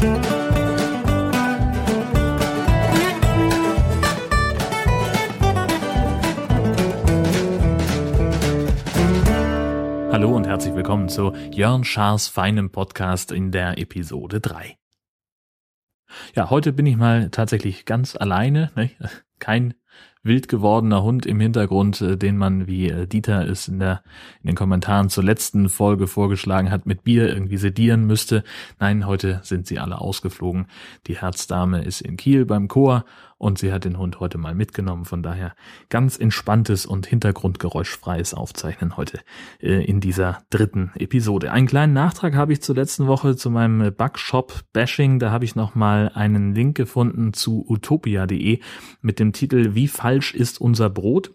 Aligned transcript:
Hallo 0.00 0.08
und 10.34 10.46
herzlich 10.46 10.74
willkommen 10.74 11.10
zu 11.10 11.34
Jörn 11.52 11.84
Schaas 11.84 12.28
feinem 12.28 12.70
Podcast 12.70 13.30
in 13.30 13.50
der 13.50 13.76
Episode 13.76 14.40
3. 14.40 14.78
Ja, 16.34 16.48
heute 16.48 16.72
bin 16.72 16.86
ich 16.86 16.96
mal 16.96 17.28
tatsächlich 17.28 17.84
ganz 17.84 18.16
alleine, 18.16 18.70
ne? 18.76 18.90
kein 19.38 19.74
wild 20.22 20.48
gewordener 20.48 21.02
Hund 21.02 21.26
im 21.26 21.40
Hintergrund, 21.40 22.00
äh, 22.00 22.16
den 22.16 22.36
man, 22.36 22.66
wie 22.66 22.88
äh, 22.88 23.06
Dieter 23.06 23.48
es 23.48 23.68
in, 23.68 23.78
der, 23.78 24.02
in 24.42 24.48
den 24.48 24.56
Kommentaren 24.56 25.08
zur 25.08 25.24
letzten 25.24 25.68
Folge 25.68 26.06
vorgeschlagen 26.06 26.70
hat, 26.70 26.86
mit 26.86 27.04
Bier 27.04 27.28
irgendwie 27.28 27.56
sedieren 27.56 28.06
müsste. 28.06 28.44
Nein, 28.78 29.06
heute 29.06 29.40
sind 29.42 29.66
sie 29.66 29.78
alle 29.78 30.00
ausgeflogen. 30.00 30.66
Die 31.06 31.20
Herzdame 31.20 31.82
ist 31.84 32.00
in 32.00 32.16
Kiel 32.16 32.44
beim 32.44 32.68
Chor 32.68 33.04
und 33.40 33.58
sie 33.58 33.72
hat 33.72 33.86
den 33.86 33.98
Hund 33.98 34.20
heute 34.20 34.36
mal 34.36 34.54
mitgenommen. 34.54 35.06
Von 35.06 35.22
daher 35.22 35.54
ganz 35.88 36.18
entspanntes 36.18 36.84
und 36.84 37.06
hintergrundgeräuschfreies 37.06 38.34
Aufzeichnen 38.34 38.98
heute 38.98 39.20
äh, 39.62 39.82
in 39.82 40.00
dieser 40.00 40.42
dritten 40.50 40.92
Episode. 40.94 41.50
Einen 41.50 41.66
kleinen 41.66 41.94
Nachtrag 41.94 42.34
habe 42.34 42.52
ich 42.52 42.60
zur 42.60 42.74
letzten 42.74 43.06
Woche 43.06 43.36
zu 43.36 43.50
meinem 43.50 43.94
Bugshop-Bashing. 43.94 45.18
Da 45.18 45.30
habe 45.30 45.46
ich 45.46 45.56
nochmal 45.56 46.10
einen 46.14 46.54
Link 46.54 46.76
gefunden 46.76 47.32
zu 47.32 47.64
utopia.de 47.66 48.60
mit 49.00 49.18
dem 49.18 49.32
Titel 49.32 49.74
Wie 49.74 49.88
falsch 49.88 50.34
ist 50.34 50.60
unser 50.60 50.90
Brot? 50.90 51.30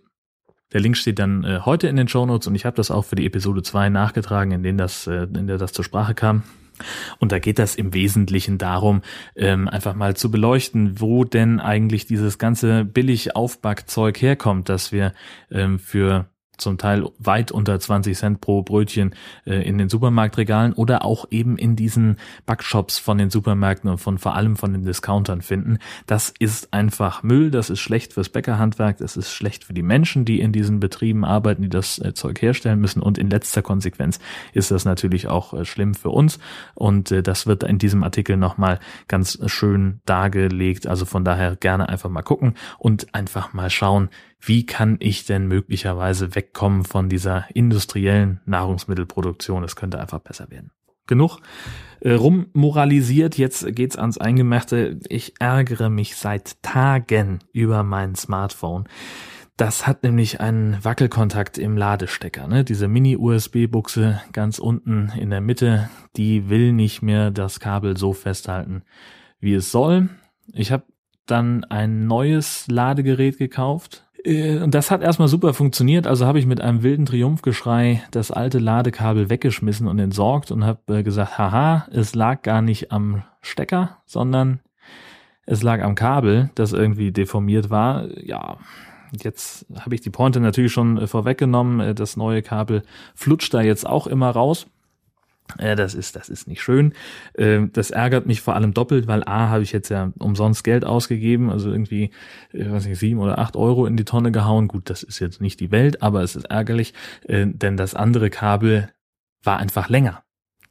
Der 0.74 0.82
Link 0.82 0.98
steht 0.98 1.18
dann 1.18 1.44
äh, 1.44 1.62
heute 1.66 1.88
in 1.88 1.96
den 1.96 2.08
Show 2.08 2.28
Notes 2.28 2.48
und 2.48 2.54
ich 2.54 2.66
habe 2.66 2.78
das 2.78 2.92
auch 2.92 3.06
für 3.06 3.16
die 3.16 3.26
Episode 3.26 3.64
2 3.64 3.90
nachgetragen, 3.90 4.52
in, 4.52 4.62
denen 4.62 4.78
das, 4.78 5.08
äh, 5.08 5.24
in 5.24 5.48
der 5.48 5.58
das 5.58 5.74
zur 5.74 5.84
Sprache 5.84 6.14
kam. 6.14 6.44
Und 7.20 7.32
da 7.32 7.40
geht 7.40 7.60
das 7.60 7.76
im 7.76 7.94
Wesentlichen 7.94 8.58
darum, 8.58 9.02
ähm, 9.36 9.68
einfach 9.68 9.96
mal 9.96 10.16
zu 10.16 10.32
beleuchten, 10.32 11.00
wo 11.00 11.24
denn 11.24 11.60
eigentlich 11.60 12.06
dieses 12.06 12.38
ganze 12.38 12.86
billig 12.86 13.36
Aufbackzeug 13.36 14.22
herkommt, 14.22 14.70
dass 14.70 14.92
wir 14.92 15.14
ähm, 15.52 15.80
für 15.80 16.28
zum 16.58 16.78
Teil 16.78 17.10
weit 17.20 17.52
unter 17.52 17.80
20 17.80 18.18
Cent 18.18 18.42
pro 18.42 18.62
Brötchen 18.64 19.16
äh, 19.46 19.62
in 19.68 19.78
den 19.78 19.90
Supermarktregalen 19.90 20.74
oder 20.74 21.06
auch 21.06 21.26
eben 21.32 21.58
in 21.58 21.76
diesen 21.76 22.18
Backshops 22.46 22.98
von 23.00 23.18
den 23.18 23.30
Supermärkten 23.30 23.90
und 23.90 23.98
von 23.98 24.18
vor 24.18 24.36
allem 24.36 24.56
von 24.56 24.74
den 24.74 24.84
Discountern 24.84 25.42
finden. 25.42 25.80
Das 26.08 26.34
ist 26.40 26.74
einfach 26.74 27.24
Müll, 27.24 27.52
das 27.52 27.70
ist 27.70 27.80
schlecht 27.80 28.14
fürs 28.14 28.30
Bäckerhandwerk, 28.30 28.98
das 28.98 29.18
ist 29.18 29.32
schlecht 29.32 29.64
für 29.64 29.74
die 29.74 29.84
Menschen, 29.84 30.26
die 30.26 30.40
in 30.40 30.52
diesen 30.52 30.80
Betrieben 30.80 31.26
arbeiten, 31.26 31.62
die 31.62 31.70
das 31.70 32.00
äh, 32.00 32.14
Zeug 32.14 32.42
herstellen 32.42 32.80
müssen 32.80 33.02
und 33.02 33.18
in 33.18 33.30
letzter 33.30 33.62
Konsequenz 33.62 34.20
ist 34.54 34.72
das 34.72 34.86
natürlich 34.86 35.28
auch 35.28 35.54
äh, 35.54 35.66
schlimm 35.66 35.94
für 35.94 36.10
uns 36.10 36.40
und 36.74 37.12
äh, 37.12 37.24
das 37.24 37.48
wird 37.48 37.64
in 37.64 37.78
diesem 37.78 38.04
Artikel 38.04 38.38
nochmal 38.38 38.80
ganz 39.08 39.40
schön 39.48 40.02
dargelegt. 40.06 40.88
Also 40.88 41.06
von 41.06 41.26
daher 41.26 41.56
gerne 41.56 41.90
einfach 41.90 42.10
mal 42.10 42.22
gucken 42.22 42.56
und 42.78 43.14
einfach 43.14 43.54
mal 43.54 43.70
schauen, 43.70 44.10
wie 44.48 44.66
kann 44.66 44.98
ich 45.00 45.26
denn 45.26 45.48
möglicherweise 45.48 46.36
wegkommen 46.36 46.84
von 46.84 47.10
dieser 47.10 47.46
industriellen 47.54 48.42
Nahrungsmittelproduktion? 48.46 49.64
Es 49.64 49.76
könnte 49.76 50.00
einfach 50.00 50.20
besser 50.20 50.50
werden. 50.50 50.72
Genug 51.08 51.40
äh, 52.00 52.14
rummoralisiert, 52.14 53.38
jetzt 53.38 53.76
geht's 53.76 53.96
ans 53.96 54.18
Eingemachte. 54.18 55.00
Ich 55.08 55.34
ärgere 55.40 55.90
mich 55.90 56.16
seit 56.16 56.62
Tagen 56.64 57.40
über 57.54 57.84
mein 57.84 58.16
Smartphone. 58.16 58.88
Das 59.58 59.88
hat 59.88 60.04
nämlich 60.04 60.42
einen 60.42 60.84
Wackelkontakt 60.84 61.58
im 61.58 61.78
Ladestecker. 61.78 62.48
Ne? 62.48 62.66
Diese 62.66 62.88
Mini-USB-Buchse 62.88 64.22
ganz 64.34 64.60
unten 64.60 65.14
in 65.18 65.30
der 65.30 65.42
Mitte, 65.42 65.90
die 66.18 66.50
will 66.50 66.74
nicht 66.74 67.02
mehr 67.02 67.32
das 67.32 67.60
Kabel 67.60 67.96
so 67.96 68.12
festhalten, 68.12 68.84
wie 69.40 69.54
es 69.54 69.72
soll. 69.72 70.10
Ich 70.52 70.72
habe 70.72 70.84
dann 71.26 71.64
ein 71.64 72.06
neues 72.06 72.68
Ladegerät 72.68 73.38
gekauft, 73.38 74.05
und 74.26 74.72
das 74.72 74.90
hat 74.90 75.04
erstmal 75.04 75.28
super 75.28 75.54
funktioniert. 75.54 76.08
Also 76.08 76.26
habe 76.26 76.40
ich 76.40 76.48
mit 76.48 76.60
einem 76.60 76.82
wilden 76.82 77.06
Triumphgeschrei 77.06 78.04
das 78.12 78.32
alte 78.32 78.58
Ladekabel 78.58 79.30
weggeschmissen 79.30 79.88
und 79.88 80.00
entsorgt 80.00 80.52
und 80.52 80.66
habe 80.66 81.00
äh, 81.00 81.04
gesagt, 81.04 81.38
haha, 81.38 81.88
es 81.92 82.16
lag 82.16 82.42
gar 82.42 82.62
nicht 82.62 82.92
am 82.92 83.24
Stecker, 83.42 83.98
sondern 84.06 84.62
es 85.46 85.62
lag 85.62 85.84
am 85.84 85.94
Kabel, 85.94 86.50
das 86.56 86.74
irgendwie 86.74 87.12
deformiert 87.12 87.70
war. 87.70 88.08
Ja, 88.18 88.58
jetzt 89.12 89.68
habe 89.80 89.94
ich 89.94 90.02
die 90.02 90.10
Pointe 90.10 90.40
natürlich 90.40 90.72
schon 90.72 90.98
äh, 90.98 91.06
vorweggenommen. 91.06 91.96
Das 91.96 92.18
neue 92.18 92.42
Kabel 92.42 92.82
flutscht 93.14 93.54
da 93.54 93.62
jetzt 93.62 93.86
auch 93.86 94.08
immer 94.08 94.32
raus. 94.32 94.66
Ja, 95.60 95.76
das 95.76 95.94
ist, 95.94 96.16
das 96.16 96.28
ist 96.28 96.48
nicht 96.48 96.62
schön. 96.62 96.94
Ähm, 97.38 97.72
das 97.72 97.92
ärgert 97.92 98.26
mich 98.26 98.42
vor 98.42 98.56
allem 98.56 98.74
doppelt, 98.74 99.08
weil 99.08 99.24
A 99.24 99.50
habe 99.50 99.64
ich 99.64 99.72
jetzt 99.72 99.90
ja 99.90 100.12
umsonst 100.18 100.64
Geld 100.64 100.84
ausgegeben, 100.84 101.50
also 101.52 101.72
irgendwie, 101.72 102.10
ich 102.52 102.70
weiß 102.70 102.86
nicht, 102.88 103.00
sieben 103.00 103.20
oder 103.20 103.38
acht 103.38 103.56
Euro 103.56 103.86
in 103.86 103.96
die 103.96 104.06
Tonne 104.06 104.32
gehauen. 104.32 104.68
Gut, 104.68 104.90
das 104.90 105.04
ist 105.04 105.20
jetzt 105.20 105.42
nicht 105.42 105.60
die 105.60 105.72
Welt, 105.72 106.02
aber 106.02 106.24
es 106.24 106.36
ist 106.36 106.46
ärgerlich, 106.46 106.94
äh, 107.24 107.46
denn 107.48 107.78
das 107.78 107.94
andere 107.94 108.30
Kabel 108.30 108.90
war 109.44 109.58
einfach 109.58 109.88
länger. 109.88 110.24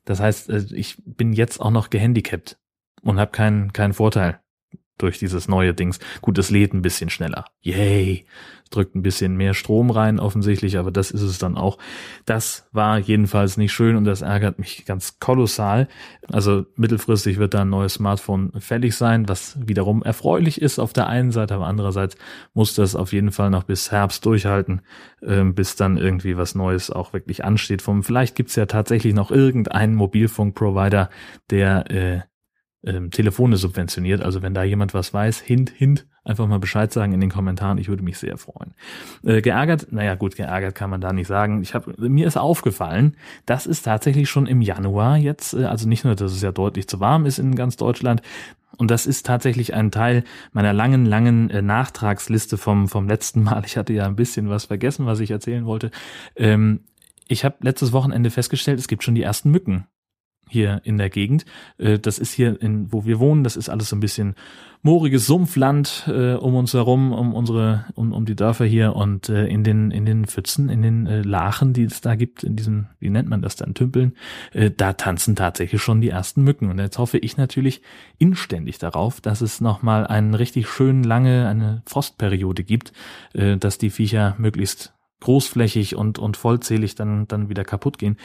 Das 0.05 0.21
heißt, 0.21 0.51
äh, 0.51 0.65
ich 0.73 0.97
bin 1.05 1.33
jetzt 1.33 1.61
auch 1.61 1.71
noch 1.71 1.89
gehandicapt 1.89 2.59
und 3.03 3.21
habe 3.21 3.31
keinen 3.31 3.73
keinen 3.73 3.95
Vorteil 3.95 4.41
durch 4.99 5.19
dieses 5.19 5.49
neue 5.49 5.75
Dings. 5.75 5.99
Gut, 6.21 6.38
es 6.38 6.50
lädt 6.50 6.72
ein 6.72 6.82
bisschen 6.82 7.10
schneller. 7.10 7.44
Yay! 7.60 8.27
Drückt 8.71 8.97
ein 8.97 9.03
bisschen 9.03 9.37
mehr 9.37 9.55
Strom 9.55 9.91
rein, 9.91 10.19
offensichtlich, 10.19 10.78
aber 10.78 10.91
das 10.91 11.10
ist 11.10 11.21
es 11.22 11.38
dann 11.38 11.56
auch. 11.56 11.78
Das 12.25 12.66
war 12.72 12.99
jedenfalls 12.99 13.56
nicht 13.56 13.72
schön 13.72 13.94
und 13.94 14.05
das 14.05 14.22
ärgert 14.22 14.59
mich 14.59 14.84
ganz 14.84 15.21
kolossal. 15.21 15.87
Also 16.32 16.65
mittelfristig 16.75 17.38
wird 17.38 17.55
da 17.55 17.60
ein 17.60 17.69
neues 17.69 17.94
Smartphone 17.94 18.53
fällig 18.59 18.97
sein, 18.97 19.28
was 19.28 19.56
wiederum 19.60 20.03
erfreulich 20.03 20.60
ist 20.60 20.78
auf 20.78 20.93
der 20.93 21.09
einen 21.09 21.31
Seite, 21.31 21.55
aber 21.55 21.66
andererseits 21.66 22.16
muss 22.55 22.75
das 22.75 22.97
auf 22.97 23.12
jeden 23.12 23.32
Fall 23.32 23.50
noch 23.50 23.65
bis 23.65 23.93
Herbst 23.93 24.25
durchhalten, 24.25 24.81
äh, 25.21 25.44
bis 25.44 25.76
dann 25.76 25.97
irgendwie 25.97 26.37
was 26.37 26.55
Neues 26.55 26.91
auch 26.91 27.12
wirklich 27.12 27.44
ansteht. 27.44 27.82
Vom, 27.82 28.03
vielleicht 28.03 28.34
gibt's 28.34 28.56
ja 28.56 28.66
tatsächlich 28.66 29.15
noch 29.15 29.31
irgendeinen 29.31 29.94
Mobilfunkprovider, 29.94 31.11
der 31.50 31.91
äh, 31.91 32.21
ähm, 32.84 33.11
Telefone 33.11 33.56
subventioniert. 33.56 34.22
Also 34.22 34.43
wenn 34.43 34.55
da 34.55 34.62
jemand 34.62 34.95
was 34.95 35.12
weiß, 35.12 35.41
hint, 35.41 35.71
hint, 35.71 36.06
einfach 36.25 36.47
mal 36.47 36.59
Bescheid 36.59 36.93
sagen 36.93 37.12
in 37.12 37.21
den 37.21 37.31
Kommentaren. 37.31 37.78
Ich 37.78 37.89
würde 37.89 38.03
mich 38.03 38.19
sehr 38.19 38.39
freuen. 38.39 38.75
Äh, 39.22 39.43
geärgert, 39.43 39.89
naja 39.91 40.15
gut, 40.15 40.37
geärgert 40.37 40.75
kann 40.75 40.91
man 40.91 41.00
da 41.00 41.12
nicht 41.12 41.27
sagen. 41.27 41.62
Ich 41.62 41.75
habe 41.75 41.94
mir 41.99 42.27
ist 42.27 42.37
aufgefallen, 42.37 43.17
dass 43.47 43.67
es 43.67 43.83
tatsächlich 43.83 44.31
schon 44.31 44.47
im 44.47 44.62
Januar 44.62 45.17
jetzt, 45.17 45.55
äh, 45.55 45.65
also 45.65 45.89
nicht 45.89 46.05
nur, 46.05 46.15
dass 46.15 46.33
es 46.33 46.43
ja 46.43 46.53
deutlich 46.53 46.89
zu 46.89 47.00
warm 47.00 47.27
ist 47.27 47.39
in 47.39 47.55
ganz 47.55 47.77
Deutschland, 47.77 48.23
und 48.77 48.91
das 48.91 49.06
ist 49.06 49.25
tatsächlich 49.25 49.75
ein 49.75 49.93
Teil 49.93 50.25
meiner 50.53 50.73
langen, 50.73 51.06
langen 51.06 51.49
äh, 51.50 51.62
Nachtragsliste 51.62 52.59
vom, 52.59 52.89
vom 52.89 53.09
letzten 53.09 53.44
Mal. 53.44 53.62
Ich 53.65 53.77
hatte 53.77 53.93
ja 53.93 54.05
ein 54.05 54.17
bisschen 54.17 54.49
was 54.49 54.65
vergessen, 54.65 55.06
was 55.06 55.21
ich 55.21 55.31
erzählen 55.31 55.65
wollte. 55.65 55.91
Ähm, 56.34 56.81
ich 57.28 57.44
habe 57.44 57.56
letztes 57.61 57.93
Wochenende 57.93 58.31
festgestellt, 58.31 58.78
es 58.78 58.89
gibt 58.89 59.05
schon 59.05 59.15
die 59.15 59.23
ersten 59.23 59.50
Mücken 59.50 59.87
hier 60.49 60.81
in 60.84 60.99
der 60.99 61.10
Gegend. 61.10 61.44
Äh, 61.78 61.99
das 61.99 62.19
ist 62.19 62.32
hier, 62.32 62.60
in, 62.60 62.93
wo 62.93 63.05
wir 63.05 63.19
wohnen, 63.19 63.44
das 63.44 63.56
ist 63.56 63.69
alles 63.69 63.88
so 63.88 63.97
ein 63.97 64.00
bisschen 64.00 64.34
mooriges 64.84 65.27
Sumpfland 65.27 66.05
äh, 66.09 66.34
um 66.34 66.55
uns 66.55 66.75
herum, 66.75 67.12
um 67.12 67.32
unsere, 67.32 67.87
um, 67.94 68.12
um 68.12 68.27
die 68.27 68.37
Dörfer 68.37 68.66
hier 68.66 68.94
und 68.94 69.31
äh, 69.31 69.47
in 69.47 69.65
den 69.65 69.91
in 69.91 70.05
den 70.05 70.27
Pfützen, 70.27 70.69
in 70.69 70.82
den 70.82 71.06
äh, 71.06 71.22
Lachen, 71.22 71.72
die 71.72 71.84
es 71.84 72.03
da 72.03 72.15
gibt, 72.16 72.44
in 72.44 72.55
diesen, 72.55 72.88
wie 73.00 73.09
nennt 73.09 73.31
man 73.31 73.41
das 73.41 73.56
dann, 73.56 73.72
Tümpeln, 73.72 74.12
äh, 74.53 74.71
da 74.71 74.93
tanzen 74.93 75.37
tatsächlich 75.37 75.81
schon 75.81 76.03
die 76.03 76.10
ersten 76.10 76.43
Mücken. 76.44 76.71
Und 76.71 76.78
jetzt 76.78 76.99
hoffe 76.99 77.16
ich 77.16 77.38
natürlich 77.38 77.81
inständig 78.19 78.76
darauf, 78.76 79.22
dass 79.22 79.41
es 79.41 79.62
nochmal 79.62 80.06
eine 80.06 80.38
richtig 80.38 80.69
schön 80.69 81.03
lange, 81.03 81.49
eine 81.49 81.82
Frostperiode 81.87 82.62
gibt, 82.62 82.93
äh, 83.32 83.56
dass 83.56 83.78
die 83.78 83.91
Viecher 83.91 84.34
möglichst 84.37 84.93
großflächig 85.21 85.97
und, 85.97 86.19
und 86.19 86.37
vollzählig 86.37 86.94
dann, 86.94 87.26
dann 87.26 87.49
wieder 87.49 87.65
kaputt 87.65 87.99
gehen. 87.99 88.19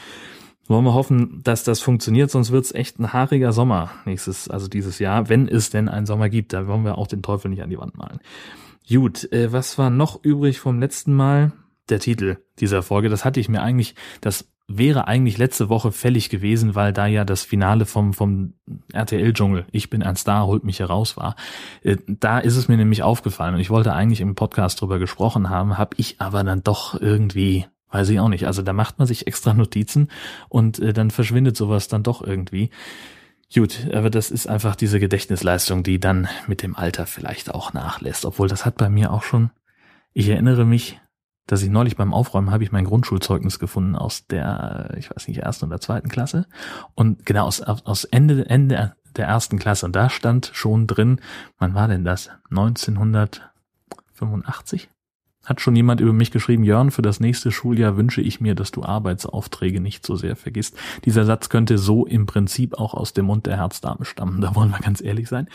Wollen 0.70 0.86
wir 0.86 0.94
hoffen, 0.94 1.42
dass 1.44 1.64
das 1.64 1.80
funktioniert, 1.82 2.30
sonst 2.30 2.52
wird's 2.52 2.72
echt 2.72 3.00
ein 3.00 3.12
haariger 3.12 3.52
Sommer 3.52 3.90
nächstes, 4.06 4.48
also 4.48 4.68
dieses 4.68 5.00
Jahr, 5.00 5.28
wenn 5.28 5.48
es 5.48 5.72
denn 5.72 5.90
einen 5.90 6.06
Sommer 6.06 6.30
gibt. 6.30 6.54
Da 6.54 6.68
wollen 6.68 6.86
wir 6.86 7.00
auch 7.00 7.08
den 7.08 7.24
Teufel 7.24 7.50
nicht 7.50 7.64
an 7.64 7.72
die 7.72 7.80
Wand 7.80 7.98
malen. 7.98 8.20
Gut, 8.88 9.32
äh, 9.34 9.52
was 9.52 9.80
war 9.80 9.90
noch 9.90 10.24
übrig 10.24 10.60
vom 10.60 10.80
letzten 10.80 11.14
Mal? 11.16 11.54
Der 11.90 12.00
Titel 12.00 12.38
dieser 12.60 12.84
Folge, 12.84 13.10
das 13.10 13.26
hatte 13.26 13.40
ich 13.40 13.50
mir 13.50 13.64
eigentlich, 13.64 13.96
das 14.22 14.48
wäre 14.68 15.08
eigentlich 15.08 15.40
letzte 15.40 15.70
Woche 15.70 15.92
fällig 15.92 16.30
gewesen, 16.30 16.76
weil 16.76 16.94
da 16.94 17.08
ja 17.08 17.26
das 17.26 17.44
Finale 17.44 17.88
vom, 17.88 18.14
vom 18.14 18.54
RTL-Dschungel, 18.94 19.66
ich 19.72 19.90
bin 19.90 20.04
ein 20.04 20.18
Star, 20.18 20.46
holt 20.46 20.64
mich 20.64 20.82
heraus 20.82 21.18
war. 21.18 21.36
Äh, 21.82 21.98
da 22.06 22.38
ist 22.38 22.56
es 22.56 22.68
mir 22.68 22.78
nämlich 22.78 23.02
aufgefallen 23.02 23.56
und 23.56 23.60
ich 23.60 23.72
wollte 23.72 23.94
eigentlich 23.94 24.22
im 24.22 24.36
Podcast 24.36 24.80
drüber 24.80 25.00
gesprochen 25.00 25.50
haben, 25.50 25.80
habe 25.80 25.96
ich 25.98 26.22
aber 26.22 26.44
dann 26.44 26.62
doch 26.62 26.94
irgendwie 26.94 27.66
Weiß 27.92 28.10
ich 28.10 28.20
auch 28.20 28.30
nicht. 28.30 28.46
Also 28.46 28.62
da 28.62 28.74
macht 28.74 29.00
man 29.00 29.08
sich 29.08 29.28
extra 29.28 29.54
Notizen 29.54 30.10
und 30.48 30.80
äh, 30.80 30.94
dann 30.94 31.12
verschwindet 31.12 31.58
sowas 31.58 31.88
dann 31.88 32.04
doch 32.04 32.22
irgendwie. 32.22 32.70
Gut, 33.54 33.88
aber 33.94 34.10
das 34.12 34.30
ist 34.30 34.48
einfach 34.48 34.76
diese 34.76 35.00
Gedächtnisleistung, 35.00 35.82
die 35.82 36.00
dann 36.00 36.28
mit 36.46 36.62
dem 36.62 36.76
Alter 36.76 37.08
vielleicht 37.08 37.52
auch 37.52 37.74
nachlässt. 37.74 38.26
Obwohl 38.26 38.48
das 38.48 38.64
hat 38.64 38.76
bei 38.76 38.90
mir 38.90 39.12
auch 39.12 39.24
schon, 39.24 39.50
ich 40.14 40.30
erinnere 40.30 40.66
mich, 40.66 41.02
dass 41.48 41.64
ich 41.64 41.72
neulich 41.72 41.96
beim 41.96 42.14
Aufräumen 42.14 42.52
habe 42.52 42.64
ich 42.64 42.72
mein 42.72 42.86
Grundschulzeugnis 42.86 43.58
gefunden 43.58 43.96
aus 43.96 44.28
der, 44.28 44.94
ich 45.00 45.10
weiß 45.10 45.28
nicht, 45.28 45.40
ersten 45.40 45.66
oder 45.66 45.82
zweiten 45.82 46.10
Klasse. 46.10 46.46
Und 46.94 47.26
genau 47.26 47.48
aus, 47.48 47.62
aus 47.62 48.04
Ende, 48.04 48.48
Ende 48.48 48.94
der 49.16 49.26
ersten 49.26 49.58
Klasse. 49.58 49.88
Und 49.88 49.96
da 49.96 50.12
stand 50.12 50.52
schon 50.54 50.86
drin, 50.86 51.20
wann 51.58 51.74
war 51.74 51.88
denn 51.88 52.04
das? 52.04 52.30
1985? 52.52 54.90
Hat 55.46 55.62
schon 55.62 55.76
jemand 55.76 56.02
über 56.02 56.12
mich 56.14 56.32
geschrieben, 56.32 56.64
Jörn, 56.64 56.92
für 56.92 57.02
das 57.02 57.20
nächste 57.20 57.52
Schuljahr 57.52 57.96
wünsche 57.96 58.22
ich 58.22 58.42
mir, 58.42 58.56
dass 58.56 58.72
du 58.72 58.84
Arbeitsaufträge 58.84 59.80
nicht 59.80 60.06
so 60.06 60.16
sehr 60.16 60.36
vergisst. 60.36 60.78
Dieser 61.06 61.26
Satz 61.26 61.50
könnte 61.50 61.78
so 61.78 62.06
im 62.06 62.26
Prinzip 62.26 62.78
auch 62.78 62.94
aus 62.94 63.14
dem 63.14 63.26
Mund 63.26 63.46
der 63.46 63.58
Herzdame 63.58 64.06
stammen, 64.06 64.42
da 64.42 64.54
wollen 64.56 64.70
wir 64.70 64.80
ganz 64.80 65.02
ehrlich 65.02 65.30
sein. 65.30 65.48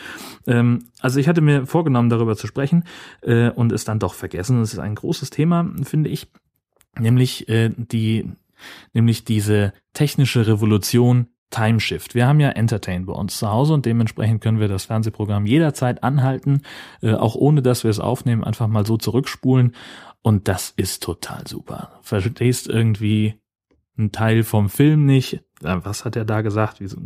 Ähm, 0.47 0.85
also 1.01 1.19
ich 1.19 1.27
hatte 1.27 1.41
mir 1.41 1.67
vorgenommen, 1.67 2.09
darüber 2.09 2.35
zu 2.35 2.47
sprechen 2.47 2.83
äh, 3.21 3.49
und 3.51 3.71
es 3.71 3.85
dann 3.85 3.99
doch 3.99 4.15
vergessen. 4.15 4.59
Das 4.59 4.73
ist 4.73 4.79
ein 4.79 4.95
großes 4.95 5.29
Thema, 5.29 5.69
finde 5.83 6.09
ich, 6.09 6.27
nämlich 6.99 7.47
äh, 7.47 7.69
die, 7.77 8.31
nämlich 8.93 9.23
diese 9.23 9.73
technische 9.93 10.47
Revolution 10.47 11.27
Timeshift. 11.49 12.15
Wir 12.15 12.27
haben 12.27 12.39
ja 12.39 12.49
Entertain 12.49 13.05
bei 13.05 13.13
uns 13.13 13.37
zu 13.37 13.49
Hause 13.49 13.73
und 13.73 13.85
dementsprechend 13.85 14.41
können 14.41 14.59
wir 14.59 14.67
das 14.67 14.85
Fernsehprogramm 14.85 15.45
jederzeit 15.45 16.03
anhalten, 16.03 16.61
äh, 17.01 17.13
auch 17.13 17.35
ohne 17.35 17.61
dass 17.61 17.83
wir 17.83 17.91
es 17.91 17.99
aufnehmen, 17.99 18.43
einfach 18.43 18.67
mal 18.67 18.85
so 18.85 18.97
zurückspulen 18.97 19.73
und 20.21 20.47
das 20.47 20.73
ist 20.75 21.03
total 21.03 21.47
super. 21.47 21.99
Verstehst 22.01 22.67
irgendwie 22.67 23.35
einen 23.97 24.11
Teil 24.11 24.43
vom 24.43 24.69
Film 24.69 25.05
nicht. 25.05 25.43
Was 25.61 26.03
hat 26.03 26.15
er 26.15 26.25
da 26.25 26.41
gesagt? 26.41 26.79
Wie 26.79 26.87
so, 26.87 26.97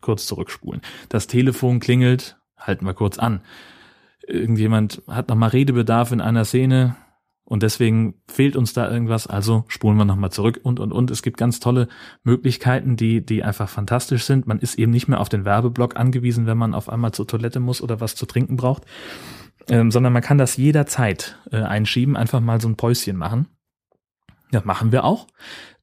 kurz 0.00 0.26
zurückspulen. 0.26 0.82
Das 1.08 1.26
Telefon 1.26 1.80
klingelt, 1.80 2.36
halten 2.58 2.84
wir 2.84 2.94
kurz 2.94 3.18
an. 3.18 3.40
Irgendjemand 4.26 5.02
hat 5.08 5.28
nochmal 5.28 5.48
Redebedarf 5.48 6.12
in 6.12 6.20
einer 6.20 6.44
Szene, 6.44 6.94
und 7.52 7.62
deswegen 7.62 8.14
fehlt 8.28 8.56
uns 8.56 8.72
da 8.72 8.90
irgendwas, 8.90 9.26
also 9.26 9.66
spulen 9.68 9.98
wir 9.98 10.06
nochmal 10.06 10.32
zurück 10.32 10.60
und, 10.62 10.80
und, 10.80 10.90
und. 10.90 11.10
Es 11.10 11.20
gibt 11.20 11.36
ganz 11.36 11.60
tolle 11.60 11.86
Möglichkeiten, 12.24 12.96
die, 12.96 13.22
die 13.22 13.44
einfach 13.44 13.68
fantastisch 13.68 14.24
sind. 14.24 14.46
Man 14.46 14.58
ist 14.58 14.78
eben 14.78 14.90
nicht 14.90 15.06
mehr 15.06 15.20
auf 15.20 15.28
den 15.28 15.44
Werbeblock 15.44 15.96
angewiesen, 15.96 16.46
wenn 16.46 16.56
man 16.56 16.72
auf 16.72 16.88
einmal 16.88 17.12
zur 17.12 17.28
Toilette 17.28 17.60
muss 17.60 17.82
oder 17.82 18.00
was 18.00 18.14
zu 18.14 18.24
trinken 18.24 18.56
braucht, 18.56 18.84
ähm, 19.68 19.90
sondern 19.90 20.14
man 20.14 20.22
kann 20.22 20.38
das 20.38 20.56
jederzeit 20.56 21.36
äh, 21.50 21.60
einschieben, 21.60 22.16
einfach 22.16 22.40
mal 22.40 22.58
so 22.58 22.68
ein 22.68 22.76
Päuschen 22.76 23.18
machen. 23.18 23.48
Das 24.50 24.64
machen 24.64 24.90
wir 24.90 25.04
auch. 25.04 25.26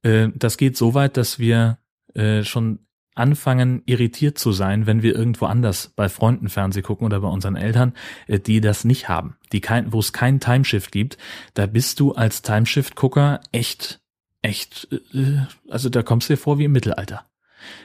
Äh, 0.01 0.29
das 0.33 0.57
geht 0.57 0.75
so 0.75 0.95
weit, 0.95 1.17
dass 1.17 1.37
wir 1.37 1.77
äh, 2.15 2.43
schon 2.45 2.79
anfangen, 3.19 3.83
irritiert 3.85 4.37
zu 4.37 4.51
sein, 4.51 4.87
wenn 4.87 5.03
wir 5.03 5.15
irgendwo 5.15 5.45
anders 5.45 5.91
bei 5.95 6.09
Freunden 6.09 6.49
Fernseh 6.49 6.81
gucken 6.81 7.05
oder 7.05 7.19
bei 7.19 7.27
unseren 7.27 7.55
Eltern, 7.55 7.93
äh, 8.27 8.39
die 8.39 8.61
das 8.61 8.85
nicht 8.85 9.09
haben, 9.09 9.35
die 9.51 9.61
kein, 9.61 9.93
wo 9.93 9.99
es 9.99 10.13
keinen 10.13 10.39
Timeshift 10.39 10.91
gibt, 10.91 11.17
da 11.53 11.65
bist 11.65 11.99
du 11.99 12.13
als 12.13 12.41
Timeshift-Gucker 12.41 13.41
echt, 13.51 14.01
echt, 14.41 14.87
äh, 15.13 15.37
also 15.69 15.89
da 15.89 16.01
kommst 16.01 16.29
du 16.29 16.33
dir 16.33 16.37
vor 16.37 16.57
wie 16.57 16.65
im 16.65 16.71
Mittelalter. 16.71 17.25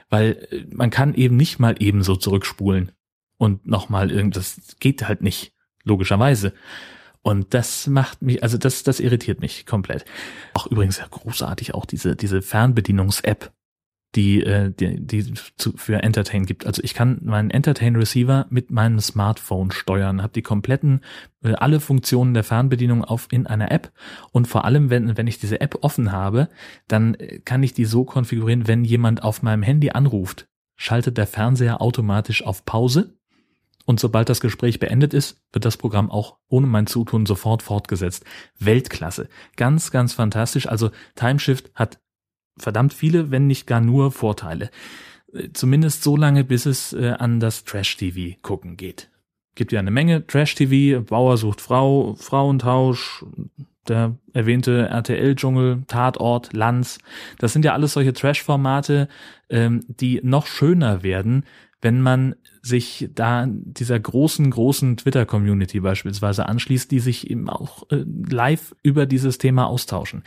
Weil 0.08 0.46
äh, 0.50 0.64
man 0.72 0.90
kann 0.90 1.14
eben 1.14 1.36
nicht 1.36 1.58
mal 1.58 1.76
eben 1.78 2.02
so 2.02 2.16
zurückspulen 2.16 2.92
und 3.36 3.66
nochmal 3.66 4.10
irgendwas, 4.10 4.76
geht 4.80 5.06
halt 5.06 5.22
nicht, 5.22 5.52
logischerweise. 5.84 6.52
Und 7.22 7.54
das 7.54 7.86
macht 7.86 8.20
mich, 8.20 8.42
also 8.42 8.58
das, 8.58 8.82
das 8.82 9.00
irritiert 9.00 9.40
mich 9.40 9.64
komplett. 9.64 10.04
Auch 10.52 10.66
übrigens 10.66 10.98
ja 10.98 11.06
großartig 11.10 11.72
auch 11.72 11.86
diese, 11.86 12.16
diese 12.16 12.42
Fernbedienungs-App, 12.42 13.50
die, 14.14 14.42
äh, 14.42 14.70
die, 14.72 15.04
die 15.04 15.34
zu, 15.56 15.72
für 15.76 16.02
Entertain 16.02 16.46
gibt. 16.46 16.66
Also 16.66 16.82
ich 16.82 16.94
kann 16.94 17.20
meinen 17.22 17.50
Entertain 17.50 17.96
Receiver 17.96 18.46
mit 18.50 18.70
meinem 18.70 19.00
Smartphone 19.00 19.70
steuern, 19.70 20.22
habe 20.22 20.32
die 20.32 20.42
kompletten, 20.42 21.00
äh, 21.42 21.54
alle 21.54 21.80
Funktionen 21.80 22.34
der 22.34 22.44
Fernbedienung 22.44 23.04
auf 23.04 23.28
in 23.30 23.46
einer 23.46 23.70
App 23.70 23.92
und 24.30 24.46
vor 24.46 24.64
allem, 24.64 24.90
wenn, 24.90 25.16
wenn 25.16 25.26
ich 25.26 25.38
diese 25.38 25.60
App 25.60 25.78
offen 25.82 26.12
habe, 26.12 26.48
dann 26.88 27.14
äh, 27.14 27.40
kann 27.40 27.62
ich 27.62 27.74
die 27.74 27.84
so 27.84 28.04
konfigurieren, 28.04 28.68
wenn 28.68 28.84
jemand 28.84 29.22
auf 29.22 29.42
meinem 29.42 29.62
Handy 29.62 29.90
anruft, 29.90 30.48
schaltet 30.76 31.18
der 31.18 31.26
Fernseher 31.26 31.80
automatisch 31.80 32.44
auf 32.44 32.64
Pause 32.64 33.14
und 33.86 34.00
sobald 34.00 34.28
das 34.28 34.40
Gespräch 34.40 34.78
beendet 34.78 35.12
ist, 35.12 35.42
wird 35.52 35.64
das 35.64 35.76
Programm 35.76 36.10
auch 36.10 36.38
ohne 36.48 36.66
mein 36.66 36.86
Zutun 36.86 37.26
sofort 37.26 37.62
fortgesetzt. 37.62 38.24
Weltklasse. 38.58 39.28
Ganz, 39.56 39.90
ganz 39.90 40.14
fantastisch. 40.14 40.68
Also 40.68 40.90
Timeshift 41.16 41.70
hat 41.74 41.98
verdammt 42.56 42.94
viele, 42.94 43.30
wenn 43.30 43.46
nicht 43.46 43.66
gar 43.66 43.80
nur 43.80 44.12
Vorteile. 44.12 44.70
Äh, 45.32 45.50
zumindest 45.52 46.02
so 46.02 46.16
lange, 46.16 46.44
bis 46.44 46.66
es 46.66 46.92
äh, 46.92 47.14
an 47.18 47.40
das 47.40 47.64
Trash-TV 47.64 48.36
gucken 48.42 48.76
geht. 48.76 49.10
Gibt 49.54 49.72
ja 49.72 49.78
eine 49.78 49.90
Menge 49.90 50.26
Trash-TV, 50.26 51.02
Bauer 51.02 51.36
sucht 51.36 51.60
Frau, 51.60 52.14
Frauentausch, 52.14 53.24
der 53.86 54.16
erwähnte 54.32 54.88
RTL-Dschungel, 54.88 55.84
Tatort, 55.86 56.52
Lanz. 56.52 56.98
Das 57.38 57.52
sind 57.52 57.64
ja 57.64 57.72
alles 57.72 57.92
solche 57.92 58.12
Trash-Formate, 58.12 59.08
ähm, 59.50 59.84
die 59.86 60.20
noch 60.22 60.46
schöner 60.46 61.02
werden, 61.02 61.44
wenn 61.80 62.00
man 62.00 62.34
sich 62.62 63.10
da 63.14 63.46
dieser 63.46 64.00
großen, 64.00 64.50
großen 64.50 64.96
Twitter-Community 64.96 65.80
beispielsweise 65.80 66.46
anschließt, 66.48 66.90
die 66.90 67.00
sich 67.00 67.30
eben 67.30 67.50
auch 67.50 67.88
äh, 67.90 68.04
live 68.06 68.74
über 68.82 69.04
dieses 69.04 69.36
Thema 69.38 69.66
austauschen. 69.66 70.22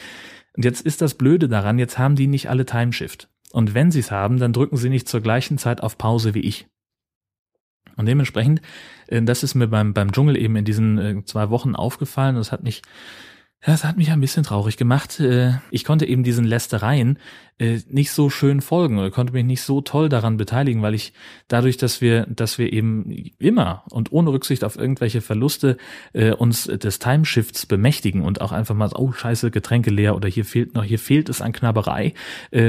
Und 0.57 0.65
jetzt 0.65 0.81
ist 0.81 1.01
das 1.01 1.13
Blöde 1.13 1.47
daran, 1.47 1.77
jetzt 1.77 1.99
haben 1.99 2.15
die 2.15 2.27
nicht 2.27 2.49
alle 2.49 2.65
Timeshift. 2.65 3.29
Und 3.51 3.75
wenn 3.75 3.91
sie 3.91 3.99
es 3.99 4.11
haben, 4.11 4.39
dann 4.39 4.53
drücken 4.53 4.75
sie 4.75 4.89
nicht 4.89 5.07
zur 5.07 5.21
gleichen 5.21 5.57
Zeit 5.57 5.81
auf 5.81 5.97
Pause 5.97 6.33
wie 6.33 6.41
ich. 6.41 6.67
Und 7.95 8.07
dementsprechend, 8.07 8.61
äh, 9.07 9.21
das 9.21 9.43
ist 9.43 9.55
mir 9.55 9.67
beim, 9.67 9.93
beim 9.93 10.11
Dschungel 10.11 10.35
eben 10.35 10.55
in 10.55 10.65
diesen 10.65 10.97
äh, 10.97 11.23
zwei 11.25 11.49
Wochen 11.51 11.75
aufgefallen. 11.75 12.35
Das 12.35 12.51
hat 12.51 12.63
mich 12.63 12.81
das 13.67 13.83
hat 13.83 13.97
mich 13.97 14.11
ein 14.11 14.21
bisschen 14.21 14.43
traurig 14.43 14.77
gemacht. 14.77 15.19
Äh, 15.19 15.55
ich 15.71 15.83
konnte 15.83 16.05
eben 16.05 16.23
diesen 16.23 16.45
Lästereien 16.45 17.19
äh, 17.57 17.79
nicht 17.89 18.11
so 18.11 18.29
schön 18.29 18.61
folgen 18.61 18.97
oder 18.97 19.11
konnte 19.11 19.33
mich 19.33 19.43
nicht 19.43 19.61
so 19.61 19.81
toll 19.81 20.07
daran 20.07 20.37
beteiligen, 20.37 20.81
weil 20.81 20.93
ich 20.93 21.11
dadurch, 21.49 21.75
dass 21.75 21.99
wir, 21.99 22.25
dass 22.27 22.57
wir 22.57 22.71
eben 22.71 23.11
immer 23.39 23.83
und 23.89 24.13
ohne 24.13 24.31
Rücksicht 24.31 24.63
auf 24.63 24.77
irgendwelche 24.77 25.19
Verluste 25.19 25.75
äh, 26.13 26.31
uns 26.31 26.63
des 26.63 26.99
Timeshifts 26.99 27.65
bemächtigen 27.65 28.21
und 28.21 28.39
auch 28.39 28.53
einfach 28.53 28.73
mal, 28.73 28.89
oh 28.95 29.11
scheiße, 29.11 29.51
Getränke 29.51 29.89
leer 29.89 30.15
oder 30.15 30.29
hier 30.29 30.45
fehlt 30.45 30.73
noch, 30.73 30.85
hier 30.85 30.99
fehlt 30.99 31.27
es 31.27 31.41
an 31.41 31.51
Knabberei, 31.51 32.13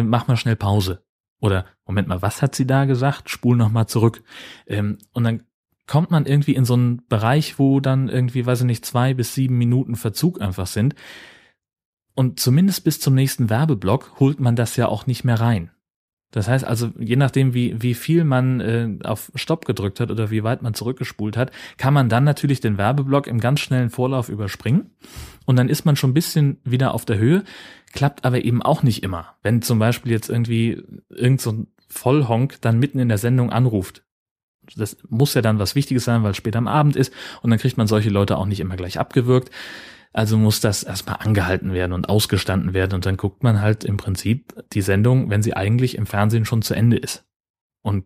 mach 0.03 0.27
mal 0.27 0.37
schnell 0.37 0.57
Pause. 0.57 1.05
Oder 1.41 1.67
Moment 1.87 2.09
mal, 2.09 2.23
was 2.23 2.43
hat 2.43 2.55
sie 2.55 2.67
da 2.67 2.85
gesagt? 2.85 3.31
Spul 3.31 3.57
noch 3.57 3.71
mal 3.71 3.87
zurück. 3.87 4.23
Ähm, 4.67 4.99
und 5.13 5.25
dann 5.25 5.45
kommt 5.89 6.13
man 6.13 6.27
irgendwie 6.27 6.55
in 6.55 6.65
so 6.65 6.75
einen 6.75 7.03
Bereich, 7.09 7.59
wo 7.59 7.81
dann 7.81 8.09
irgendwie, 8.09 8.47
weiß 8.47 8.61
ich 8.61 8.67
nicht, 8.67 8.87
zwei 8.87 9.15
bis 9.15 9.35
sieben 9.35 9.59
Minuten 9.59 9.97
Verzug 9.97 10.41
einfach 10.41 10.69
sind. 10.69 10.95
Und 12.15 12.39
zumindest 12.39 12.85
bis 12.85 13.01
zum 13.01 13.15
nächsten 13.15 13.51
Werbeblock 13.51 14.21
holt 14.21 14.39
man 14.39 14.55
das 14.55 14.77
ja 14.77 14.87
auch 14.87 15.07
nicht 15.07 15.25
mehr 15.25 15.41
rein. 15.41 15.71
Das 16.31 16.47
heißt 16.47 16.65
also, 16.65 16.91
je 16.99 17.17
nachdem, 17.17 17.55
wie, 17.55 17.81
wie 17.81 17.95
viel 17.95 18.25
man 18.25 18.61
äh, 18.61 18.99
auf 19.03 19.33
Stopp 19.35 19.65
gedrückt 19.65 19.99
hat 19.99 20.11
oder 20.11 20.31
wie 20.31 20.45
weit 20.45 20.61
man 20.61 20.75
zurückgespult 20.75 21.39
hat, 21.39 21.53
kann 21.79 21.95
man 21.95 22.11
dann 22.11 22.25
natürlich 22.25 22.61
den 22.61 22.77
Werbeblock 22.77 23.27
im 23.27 23.41
ganz 23.41 23.61
schnellen 23.61 23.89
Vorlauf 23.89 24.29
überspringen. 24.29 24.91
Und 25.47 25.57
dann 25.57 25.71
ist 25.71 25.87
man 25.87 25.97
schon 25.97 26.11
ein 26.11 26.15
bisschen 26.15 26.59
wieder 26.65 26.93
auf 26.93 27.07
der 27.07 27.17
Höhe, 27.17 27.45
klappt 27.95 28.27
aber 28.27 28.45
eben 28.45 28.63
auch 28.63 28.83
nicht 28.83 29.03
immer. 29.03 29.37
Wenn 29.43 29.63
zum 29.63 29.79
Beispiel 29.79 30.13
jetzt 30.13 30.29
irgendwie 30.29 30.83
irgend 31.09 31.41
so 31.41 31.53
ein 31.53 31.67
Vollhonk 31.89 32.61
dann 32.61 32.79
mitten 32.79 32.99
in 32.99 33.09
der 33.09 33.17
Sendung 33.17 33.51
anruft, 33.51 34.03
das 34.77 34.97
muss 35.09 35.35
ja 35.35 35.43
dann 35.43 35.59
was 35.59 35.75
Wichtiges 35.75 36.05
sein, 36.05 36.23
weil 36.23 36.33
es 36.33 36.37
später 36.37 36.59
am 36.59 36.69
Abend 36.69 36.97
ist 36.97 37.13
und 37.43 37.51
dann 37.51 37.59
kriegt 37.59 37.77
man 37.77 37.87
solche 37.87 38.11
Leute 38.11 38.37
auch 38.37 38.47
nicht 38.47 38.61
immer 38.61 38.77
gleich 38.77 38.99
abgewürgt. 38.99 39.51
Also 40.13 40.39
muss 40.39 40.61
das 40.61 40.83
erstmal 40.83 41.17
angehalten 41.17 41.73
werden 41.73 41.93
und 41.93 42.09
ausgestanden 42.09 42.75
werden 42.75 42.95
und 42.95 43.07
dann 43.07 43.17
guckt 43.17 43.43
man 43.43 43.61
halt 43.61 43.85
im 43.85 43.99
Prinzip 43.99 44.55
die 44.73 44.83
Sendung, 44.83 45.31
wenn 45.31 45.43
sie 45.43 45.55
eigentlich 45.55 45.97
im 45.97 46.07
Fernsehen 46.07 46.45
schon 46.45 46.63
zu 46.63 46.75
Ende 46.75 46.97
ist. 46.97 47.25
Und 47.83 48.05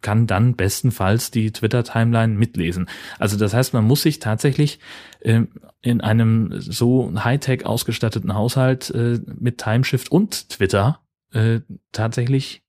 kann 0.00 0.26
dann 0.26 0.56
bestenfalls 0.56 1.30
die 1.30 1.52
Twitter-Timeline 1.52 2.34
mitlesen. 2.34 2.88
Also 3.18 3.36
das 3.36 3.54
heißt, 3.54 3.74
man 3.74 3.84
muss 3.84 4.02
sich 4.02 4.18
tatsächlich 4.18 4.78
äh, 5.20 5.42
in 5.82 6.00
einem 6.00 6.60
so 6.60 7.12
Hightech 7.22 7.66
ausgestatteten 7.66 8.34
Haushalt 8.34 8.90
äh, 8.90 9.20
mit 9.38 9.58
Timeshift 9.58 10.10
und 10.10 10.48
Twitter 10.50 11.00
äh, 11.32 11.60
tatsächlich 11.92 12.62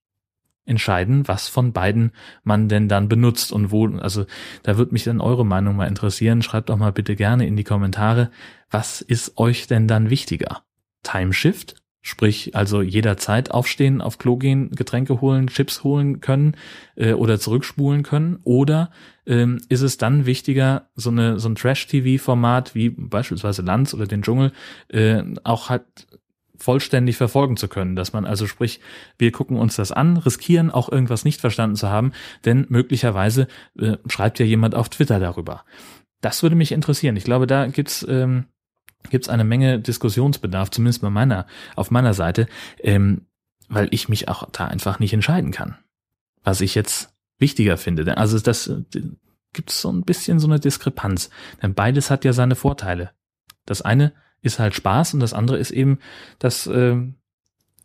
entscheiden, 0.64 1.26
was 1.26 1.48
von 1.48 1.72
beiden 1.72 2.12
man 2.44 2.68
denn 2.68 2.88
dann 2.88 3.08
benutzt 3.08 3.52
und 3.52 3.70
wo, 3.70 3.88
also 3.88 4.26
da 4.62 4.78
wird 4.78 4.92
mich 4.92 5.04
dann 5.04 5.20
eure 5.20 5.44
Meinung 5.44 5.76
mal 5.76 5.88
interessieren. 5.88 6.42
Schreibt 6.42 6.68
doch 6.68 6.76
mal 6.76 6.92
bitte 6.92 7.16
gerne 7.16 7.46
in 7.46 7.56
die 7.56 7.64
Kommentare, 7.64 8.30
was 8.70 9.00
ist 9.00 9.38
euch 9.38 9.66
denn 9.66 9.88
dann 9.88 10.10
wichtiger? 10.10 10.62
Timeshift, 11.02 11.82
sprich 12.00 12.54
also 12.54 12.80
jederzeit 12.80 13.50
aufstehen, 13.50 14.00
auf 14.00 14.18
Klo 14.18 14.36
gehen, 14.36 14.70
Getränke 14.70 15.20
holen, 15.20 15.48
Chips 15.48 15.84
holen 15.84 16.20
können 16.20 16.56
äh, 16.96 17.12
oder 17.12 17.40
zurückspulen 17.40 18.02
können 18.02 18.38
oder 18.44 18.90
ähm, 19.26 19.60
ist 19.68 19.82
es 19.82 19.98
dann 19.98 20.26
wichtiger, 20.26 20.90
so 20.94 21.10
eine 21.10 21.38
so 21.38 21.48
ein 21.48 21.54
Trash-TV-Format 21.54 22.74
wie 22.74 22.90
beispielsweise 22.90 23.62
Lanz 23.62 23.94
oder 23.94 24.06
den 24.06 24.22
Dschungel 24.22 24.52
äh, 24.88 25.22
auch 25.44 25.70
halt 25.70 25.84
vollständig 26.62 27.16
verfolgen 27.16 27.56
zu 27.56 27.68
können. 27.68 27.96
Dass 27.96 28.12
man 28.12 28.24
also 28.24 28.46
sprich, 28.46 28.80
wir 29.18 29.32
gucken 29.32 29.56
uns 29.56 29.76
das 29.76 29.92
an, 29.92 30.16
riskieren 30.16 30.70
auch 30.70 30.90
irgendwas 30.90 31.24
nicht 31.24 31.40
verstanden 31.40 31.76
zu 31.76 31.88
haben, 31.88 32.12
denn 32.44 32.66
möglicherweise 32.68 33.48
äh, 33.78 33.96
schreibt 34.08 34.38
ja 34.38 34.46
jemand 34.46 34.74
auf 34.74 34.88
Twitter 34.88 35.20
darüber. 35.20 35.64
Das 36.20 36.42
würde 36.42 36.56
mich 36.56 36.72
interessieren. 36.72 37.16
Ich 37.16 37.24
glaube, 37.24 37.46
da 37.46 37.66
gibt's 37.66 38.06
ähm, 38.08 38.46
gibt's 39.10 39.28
eine 39.28 39.44
Menge 39.44 39.80
Diskussionsbedarf, 39.80 40.70
zumindest 40.70 41.02
bei 41.02 41.10
meiner 41.10 41.46
auf 41.74 41.90
meiner 41.90 42.14
Seite, 42.14 42.46
ähm, 42.78 43.26
weil 43.68 43.88
ich 43.90 44.08
mich 44.08 44.28
auch 44.28 44.48
da 44.52 44.66
einfach 44.66 45.00
nicht 45.00 45.12
entscheiden 45.12 45.50
kann, 45.50 45.76
was 46.44 46.60
ich 46.60 46.74
jetzt 46.74 47.12
wichtiger 47.38 47.76
finde. 47.76 48.16
Also 48.16 48.38
das 48.38 48.70
gibt 49.52 49.70
es 49.70 49.80
so 49.80 49.90
ein 49.90 50.02
bisschen 50.02 50.38
so 50.38 50.46
eine 50.46 50.60
Diskrepanz. 50.60 51.28
Denn 51.60 51.74
beides 51.74 52.10
hat 52.10 52.24
ja 52.24 52.32
seine 52.32 52.54
Vorteile. 52.54 53.10
Das 53.66 53.82
eine 53.82 54.12
ist 54.42 54.58
halt 54.58 54.74
Spaß 54.74 55.14
und 55.14 55.20
das 55.20 55.32
andere 55.32 55.58
ist 55.58 55.70
eben 55.70 55.98
das 56.38 56.66
äh, 56.66 56.96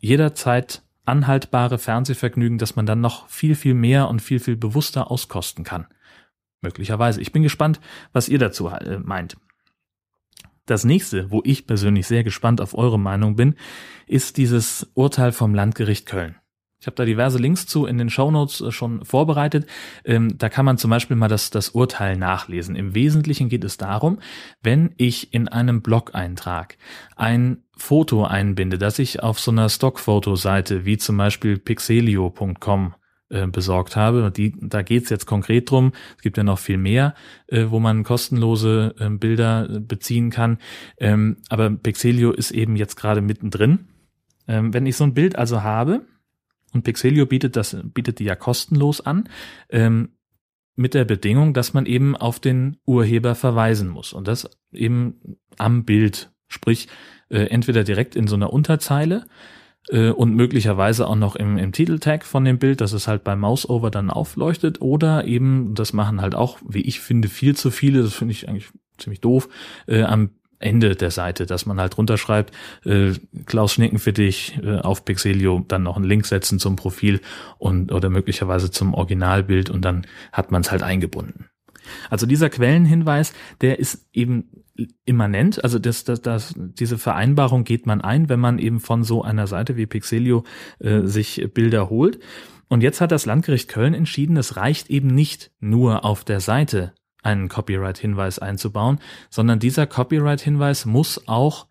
jederzeit 0.00 0.82
anhaltbare 1.04 1.78
Fernsehvergnügen, 1.78 2.58
dass 2.58 2.76
man 2.76 2.84
dann 2.84 3.00
noch 3.00 3.28
viel, 3.28 3.54
viel 3.54 3.74
mehr 3.74 4.08
und 4.08 4.20
viel, 4.20 4.40
viel 4.40 4.56
bewusster 4.56 5.10
auskosten 5.10 5.64
kann. 5.64 5.86
Möglicherweise. 6.60 7.20
Ich 7.20 7.32
bin 7.32 7.42
gespannt, 7.42 7.80
was 8.12 8.28
ihr 8.28 8.38
dazu 8.38 8.68
äh, 8.68 8.98
meint. 8.98 9.36
Das 10.66 10.84
nächste, 10.84 11.30
wo 11.30 11.40
ich 11.44 11.66
persönlich 11.66 12.06
sehr 12.06 12.24
gespannt 12.24 12.60
auf 12.60 12.76
eure 12.76 12.98
Meinung 12.98 13.36
bin, 13.36 13.54
ist 14.06 14.36
dieses 14.36 14.90
Urteil 14.92 15.32
vom 15.32 15.54
Landgericht 15.54 16.04
Köln. 16.04 16.36
Ich 16.80 16.86
habe 16.86 16.94
da 16.94 17.04
diverse 17.04 17.38
Links 17.38 17.66
zu 17.66 17.86
in 17.86 17.98
den 17.98 18.10
Shownotes 18.10 18.60
äh, 18.60 18.70
schon 18.70 19.04
vorbereitet. 19.04 19.66
Ähm, 20.04 20.38
da 20.38 20.48
kann 20.48 20.64
man 20.64 20.78
zum 20.78 20.90
Beispiel 20.90 21.16
mal 21.16 21.28
das, 21.28 21.50
das 21.50 21.70
Urteil 21.70 22.16
nachlesen. 22.16 22.76
Im 22.76 22.94
Wesentlichen 22.94 23.48
geht 23.48 23.64
es 23.64 23.76
darum, 23.76 24.18
wenn 24.62 24.94
ich 24.96 25.34
in 25.34 25.48
einem 25.48 25.82
Blog-Eintrag 25.82 26.76
ein 27.16 27.64
Foto 27.76 28.24
einbinde, 28.24 28.78
das 28.78 28.98
ich 28.98 29.22
auf 29.22 29.40
so 29.40 29.50
einer 29.50 29.68
Stockfotoseite 29.68 30.84
wie 30.84 30.98
zum 30.98 31.16
Beispiel 31.16 31.58
pixelio.com 31.58 32.94
äh, 33.30 33.46
besorgt 33.46 33.96
habe. 33.96 34.30
Die, 34.30 34.54
da 34.60 34.82
geht's 34.82 35.10
jetzt 35.10 35.26
konkret 35.26 35.70
drum. 35.70 35.92
Es 36.16 36.22
gibt 36.22 36.36
ja 36.36 36.44
noch 36.44 36.58
viel 36.58 36.78
mehr, 36.78 37.14
äh, 37.48 37.66
wo 37.68 37.80
man 37.80 38.04
kostenlose 38.04 38.94
äh, 38.98 39.10
Bilder 39.10 39.68
äh, 39.68 39.80
beziehen 39.80 40.30
kann. 40.30 40.58
Ähm, 40.98 41.38
aber 41.48 41.70
Pixelio 41.70 42.32
ist 42.32 42.52
eben 42.52 42.76
jetzt 42.76 42.96
gerade 42.96 43.20
mittendrin. 43.20 43.88
Ähm, 44.46 44.72
wenn 44.72 44.86
ich 44.86 44.96
so 44.96 45.04
ein 45.04 45.12
Bild 45.12 45.36
also 45.36 45.62
habe, 45.62 46.06
und 46.72 46.82
Pixelio 46.82 47.26
bietet 47.26 47.56
das, 47.56 47.76
bietet 47.82 48.18
die 48.18 48.24
ja 48.24 48.36
kostenlos 48.36 49.00
an, 49.00 49.28
ähm, 49.70 50.10
mit 50.76 50.94
der 50.94 51.04
Bedingung, 51.04 51.54
dass 51.54 51.74
man 51.74 51.86
eben 51.86 52.16
auf 52.16 52.38
den 52.38 52.76
Urheber 52.86 53.34
verweisen 53.34 53.88
muss. 53.88 54.12
Und 54.12 54.28
das 54.28 54.48
eben 54.72 55.38
am 55.56 55.84
Bild. 55.84 56.30
Sprich, 56.46 56.88
äh, 57.30 57.44
entweder 57.46 57.84
direkt 57.84 58.16
in 58.16 58.26
so 58.26 58.36
einer 58.36 58.52
Unterzeile 58.52 59.26
äh, 59.88 60.10
und 60.10 60.34
möglicherweise 60.34 61.06
auch 61.06 61.16
noch 61.16 61.36
im, 61.36 61.58
im 61.58 61.72
Titeltag 61.72 62.24
von 62.24 62.44
dem 62.44 62.58
Bild, 62.58 62.80
dass 62.80 62.92
es 62.92 63.08
halt 63.08 63.24
beim 63.24 63.40
Mouseover 63.40 63.90
dann 63.90 64.10
aufleuchtet 64.10 64.80
oder 64.80 65.24
eben, 65.24 65.74
das 65.74 65.92
machen 65.92 66.20
halt 66.20 66.34
auch, 66.34 66.58
wie 66.66 66.82
ich 66.82 67.00
finde, 67.00 67.28
viel 67.28 67.56
zu 67.56 67.70
viele, 67.70 68.02
das 68.02 68.14
finde 68.14 68.32
ich 68.32 68.48
eigentlich 68.48 68.70
ziemlich 68.98 69.20
doof, 69.20 69.48
äh, 69.86 70.02
am 70.02 70.30
Ende 70.58 70.96
der 70.96 71.10
Seite, 71.10 71.46
dass 71.46 71.66
man 71.66 71.80
halt 71.80 71.96
runterschreibt, 71.98 72.54
äh, 72.84 73.12
Klaus 73.46 73.72
Schnicken 73.72 73.98
für 73.98 74.12
dich 74.12 74.58
äh, 74.62 74.78
auf 74.78 75.04
Pixelio, 75.04 75.64
dann 75.66 75.82
noch 75.82 75.96
einen 75.96 76.04
Link 76.04 76.26
setzen 76.26 76.58
zum 76.58 76.76
Profil 76.76 77.20
und 77.58 77.92
oder 77.92 78.10
möglicherweise 78.10 78.70
zum 78.70 78.94
Originalbild 78.94 79.70
und 79.70 79.84
dann 79.84 80.06
hat 80.32 80.50
man 80.50 80.62
es 80.62 80.70
halt 80.70 80.82
eingebunden. 80.82 81.48
Also 82.10 82.26
dieser 82.26 82.50
Quellenhinweis, 82.50 83.32
der 83.60 83.78
ist 83.78 84.06
eben 84.12 84.50
immanent, 85.04 85.62
also 85.64 85.78
das, 85.78 86.04
das, 86.04 86.22
das, 86.22 86.54
diese 86.56 86.98
Vereinbarung 86.98 87.64
geht 87.64 87.86
man 87.86 88.00
ein, 88.00 88.28
wenn 88.28 88.40
man 88.40 88.58
eben 88.58 88.80
von 88.80 89.02
so 89.02 89.22
einer 89.22 89.46
Seite 89.46 89.76
wie 89.76 89.86
Pixelio 89.86 90.44
äh, 90.78 91.02
sich 91.02 91.48
Bilder 91.52 91.90
holt. 91.90 92.20
Und 92.68 92.82
jetzt 92.82 93.00
hat 93.00 93.12
das 93.12 93.26
Landgericht 93.26 93.68
Köln 93.68 93.94
entschieden, 93.94 94.36
es 94.36 94.56
reicht 94.56 94.90
eben 94.90 95.08
nicht 95.08 95.50
nur 95.58 96.04
auf 96.04 96.24
der 96.24 96.40
Seite 96.40 96.92
einen 97.22 97.48
Copyright-Hinweis 97.48 98.38
einzubauen, 98.38 99.00
sondern 99.30 99.58
dieser 99.58 99.86
Copyright-Hinweis 99.86 100.86
muss 100.86 101.26
auch 101.26 101.66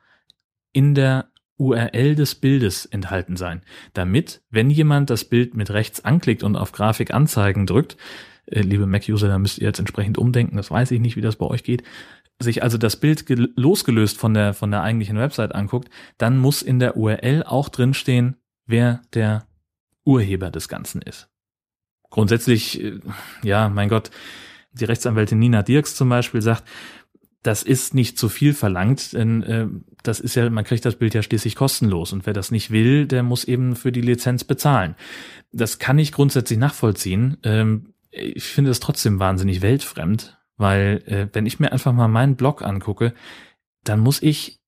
in 0.74 0.94
der 0.94 1.30
URL 1.58 2.16
des 2.16 2.36
Bildes 2.36 2.86
enthalten 2.86 3.36
sein, 3.36 3.64
damit, 3.94 4.42
wenn 4.50 4.70
jemand 4.70 5.10
das 5.10 5.26
Bild 5.26 5.56
mit 5.56 5.72
rechts 5.72 6.06
anklickt 6.06 6.44
und 6.44 6.56
auf 6.56 6.72
Grafik 6.72 7.14
anzeigen 7.14 7.66
drückt, 7.66 7.98
äh, 8.46 8.62
liebe 8.62 8.86
Mac-User, 8.86 9.28
da 9.28 9.40
müsst 9.40 9.58
ihr 9.58 9.68
jetzt 9.68 9.80
entsprechend 9.80 10.18
umdenken, 10.18 10.58
das 10.58 10.70
weiß 10.70 10.92
ich 10.92 11.00
nicht, 11.00 11.16
wie 11.16 11.22
das 11.22 11.36
bei 11.36 11.46
euch 11.48 11.64
geht, 11.64 11.84
sich 12.40 12.62
also 12.62 12.78
das 12.78 12.98
Bild 12.98 13.26
losgelöst 13.58 14.18
von 14.18 14.34
der, 14.34 14.54
von 14.54 14.70
der 14.70 14.84
eigentlichen 14.84 15.18
Website 15.18 15.56
anguckt, 15.56 15.90
dann 16.18 16.38
muss 16.38 16.62
in 16.62 16.80
der 16.80 16.96
URL 16.96 17.44
auch 17.44 17.70
drinstehen, 17.70 18.36
wer 18.68 19.02
der 19.14 19.48
Urheber 20.06 20.52
des 20.52 20.68
Ganzen 20.70 21.02
ist. 21.02 21.30
Grundsätzlich, 22.10 22.84
äh, 22.84 23.00
ja, 23.44 23.70
mein 23.70 23.90
Gott, 23.90 24.12
die 24.78 24.86
Rechtsanwältin 24.86 25.40
Nina 25.40 25.64
Dirks 25.64 25.96
zum 25.96 26.10
Beispiel 26.10 26.42
sagt, 26.42 26.64
das 27.44 27.64
ist 27.64 27.94
nicht 27.94 28.18
zu 28.18 28.30
viel 28.30 28.54
verlangt, 28.54 29.14
denn 29.14 29.44
äh, 29.44 29.68
das 30.04 30.20
ist 30.20 30.36
ja, 30.36 30.50
man 30.50 30.64
kriegt 30.64 30.86
das 30.86 30.96
Bild 30.96 31.14
ja 31.14 31.24
schließlich 31.24 31.56
kostenlos 31.56 32.12
und 32.12 32.26
wer 32.26 32.34
das 32.34 32.52
nicht 32.52 32.72
will, 32.72 33.08
der 33.08 33.24
muss 33.24 33.46
eben 33.46 33.76
für 33.76 33.92
die 33.92 34.02
Lizenz 34.02 34.44
bezahlen. 34.44 34.96
Das 35.52 35.80
kann 35.80 35.98
ich 35.98 36.12
grundsätzlich 36.12 36.60
nachvollziehen. 36.60 37.38
Ähm, 37.44 37.94
ich 38.12 38.44
finde 38.44 38.72
es 38.72 38.80
trotzdem 38.80 39.20
wahnsinnig 39.20 39.62
weltfremd, 39.62 40.38
weil 40.58 41.04
äh, 41.06 41.28
wenn 41.34 41.46
ich 41.46 41.60
mir 41.60 41.72
einfach 41.72 41.94
mal 41.94 42.08
meinen 42.08 42.36
Blog 42.36 42.64
angucke, 42.64 43.14
dann 43.84 44.00
muss 44.00 44.22
ich, 44.22 44.60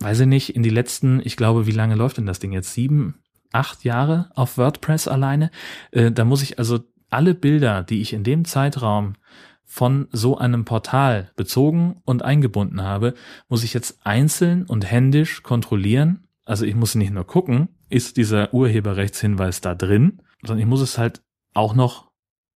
weiß 0.00 0.20
ich 0.20 0.26
nicht, 0.26 0.54
in 0.54 0.62
die 0.62 0.70
letzten, 0.70 1.20
ich 1.24 1.36
glaube, 1.36 1.66
wie 1.66 1.72
lange 1.72 1.94
läuft 1.94 2.18
denn 2.18 2.26
das 2.26 2.40
Ding 2.40 2.52
jetzt? 2.52 2.74
Sieben, 2.74 3.22
acht 3.52 3.84
Jahre 3.84 4.30
auf 4.34 4.58
WordPress 4.58 5.08
alleine? 5.08 5.50
Äh, 5.90 6.12
da 6.12 6.24
muss 6.24 6.42
ich 6.42 6.58
also 6.58 6.80
alle 7.08 7.34
Bilder, 7.34 7.82
die 7.82 8.02
ich 8.02 8.12
in 8.12 8.24
dem 8.24 8.44
Zeitraum 8.44 9.14
von 9.66 10.08
so 10.12 10.38
einem 10.38 10.64
Portal 10.64 11.32
bezogen 11.36 12.00
und 12.04 12.22
eingebunden 12.22 12.82
habe, 12.82 13.14
muss 13.48 13.64
ich 13.64 13.74
jetzt 13.74 13.98
einzeln 14.04 14.64
und 14.64 14.90
händisch 14.90 15.42
kontrollieren. 15.42 16.28
Also 16.44 16.64
ich 16.64 16.76
muss 16.76 16.94
nicht 16.94 17.12
nur 17.12 17.26
gucken, 17.26 17.68
ist 17.90 18.16
dieser 18.16 18.54
Urheberrechtshinweis 18.54 19.60
da 19.60 19.74
drin, 19.74 20.22
sondern 20.42 20.60
ich 20.60 20.68
muss 20.68 20.80
es 20.80 20.96
halt 20.96 21.20
auch 21.52 21.74
noch 21.74 22.06